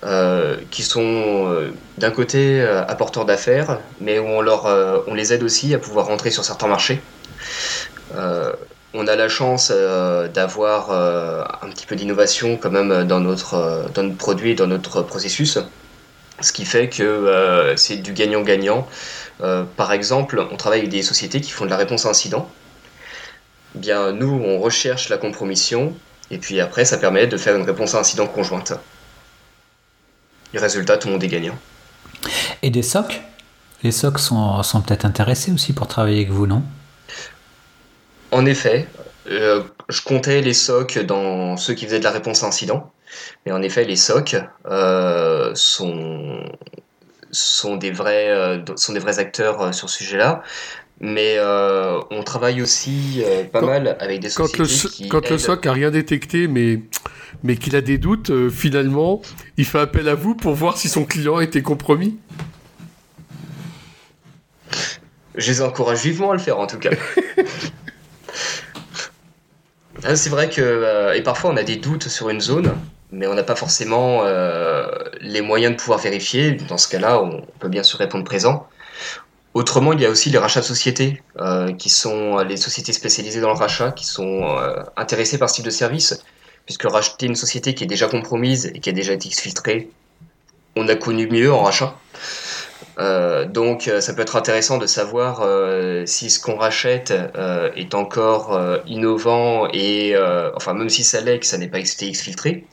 [0.02, 4.64] euh, qui sont d'un côté apporteurs d'affaires, mais où on, leur,
[5.08, 7.02] on les aide aussi à pouvoir rentrer sur certains marchés
[8.94, 13.54] on a la chance euh, d'avoir euh, un petit peu d'innovation quand même dans notre,
[13.54, 15.58] euh, dans notre produit, dans notre processus,
[16.40, 18.88] ce qui fait que c'est du gagnant-gagnant.
[19.76, 22.48] par exemple, on travaille avec des sociétés qui font de la réponse à incident.
[23.74, 25.94] Bien, nous, on recherche la compromission,
[26.30, 28.72] et puis après, ça permet de faire une réponse à incident conjointe.
[30.54, 31.58] Et résultat, tout le monde est gagnant.
[32.62, 33.20] Et des SOC?
[33.82, 36.62] Les SOC sont, sont peut-être intéressés aussi pour travailler avec vous, non?
[38.32, 38.86] En effet,
[39.28, 42.92] euh, je comptais les SOC dans ceux qui faisaient de la réponse à incident.
[43.44, 46.44] Mais en effet, les SOC euh, sont,
[47.30, 50.42] sont, des vrais, euh, sont des vrais acteurs sur ce sujet-là.
[51.02, 55.66] Mais on travaille aussi pas mal avec des sociétés quand le, qui Quand le SOC
[55.66, 56.80] a rien détecté, mais,
[57.42, 59.22] mais qu'il a des doutes, finalement,
[59.56, 62.18] il fait appel à vous pour voir si son client était compromis
[65.36, 66.90] Je les encourage vivement à le faire, en tout cas.
[70.04, 72.74] Ah, c'est vrai que, euh, parfois on a des doutes sur une zone,
[73.12, 74.86] mais on n'a pas forcément euh,
[75.20, 76.52] les moyens de pouvoir vérifier.
[76.52, 78.66] Dans ce cas-là, on peut bien sûr répondre présent.
[79.52, 83.40] Autrement, il y a aussi les rachats de sociétés, euh, qui sont les sociétés spécialisées
[83.40, 84.44] dans le rachat, qui sont
[84.96, 86.22] intéressées par ce type de service,
[86.66, 89.90] puisque racheter une société qui est déjà compromise et qui a déjà été exfiltrée,
[90.76, 91.94] on a connu mieux en rachat.
[92.98, 97.12] Euh, donc euh, ça peut être intéressant de savoir euh, si ce qu'on rachète
[97.76, 100.14] est encore innovant et
[100.54, 102.66] enfin même si ça l'est que ça n'est pas été exfiltré.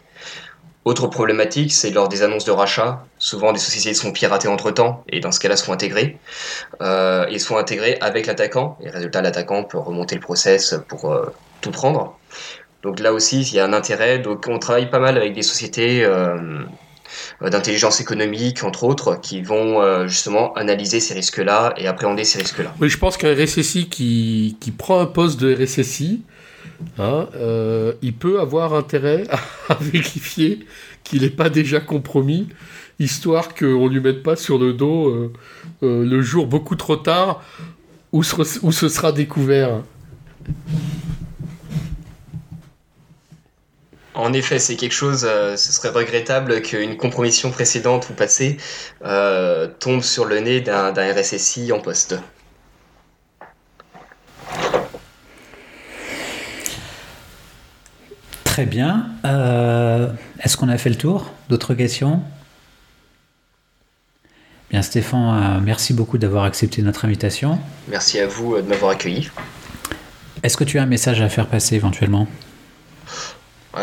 [0.85, 5.03] Autre problématique, c'est lors des annonces de rachat, souvent des sociétés sont piratées entre temps
[5.09, 6.17] et dans ce cas-là sont intégrées.
[6.81, 11.13] ils sont intégrés avec l'attaquant et résultat l'attaquant peut remonter le process pour
[11.61, 12.17] tout prendre.
[12.83, 14.19] Donc là aussi il y a un intérêt.
[14.19, 16.05] Donc on travaille pas mal avec des sociétés
[17.41, 22.73] d'intelligence économique, entre autres, qui vont euh, justement analyser ces risques-là et appréhender ces risques-là.
[22.79, 26.21] Oui, je pense qu'un RSSI qui, qui, prend un poste de RSSI,
[26.97, 29.23] hein, euh, il peut avoir intérêt
[29.69, 30.65] à, vérifier
[31.03, 32.47] qu'il n'est pas déjà compromis,
[32.99, 35.31] histoire qu'on ne lui mette pas sur le dos
[35.81, 37.43] le jour beaucoup trop tard
[38.11, 39.81] où ce sera découvert.
[44.17, 48.57] En effet, c'est quelque chose, euh, ce serait regrettable qu'une compromission précédente ou passée
[49.05, 52.15] euh, tombe sur le nez d'un RSSI en poste.
[58.43, 59.05] Très bien.
[59.23, 60.09] Euh,
[60.39, 62.23] est-ce qu'on a fait le tour D'autres questions?
[64.71, 67.59] Bien Stéphane, merci beaucoup d'avoir accepté notre invitation.
[67.87, 69.29] Merci à vous de m'avoir accueilli.
[70.41, 72.27] Est-ce que tu as un message à faire passer éventuellement?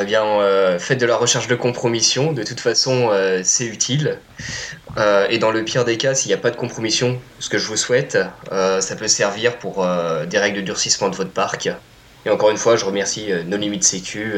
[0.00, 2.32] Eh bien, euh, faites de la recherche de compromission.
[2.32, 4.18] De toute façon, euh, c'est utile.
[4.96, 7.58] Euh, et dans le pire des cas, s'il n'y a pas de compromission, ce que
[7.58, 8.18] je vous souhaite,
[8.50, 9.86] ça peut servir pour
[10.28, 11.68] des règles de durcissement de votre parc.
[12.26, 14.34] Et encore une fois, je remercie No Limit Sécu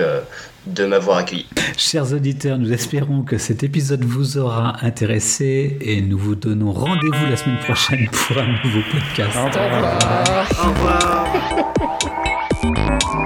[0.67, 1.47] de m'avoir accueilli.
[1.77, 7.27] Chers auditeurs, nous espérons que cet épisode vous aura intéressé et nous vous donnons rendez-vous
[7.31, 9.37] la semaine prochaine pour un nouveau podcast.
[9.37, 9.99] Au revoir.
[10.65, 10.69] Au
[12.71, 13.23] revoir.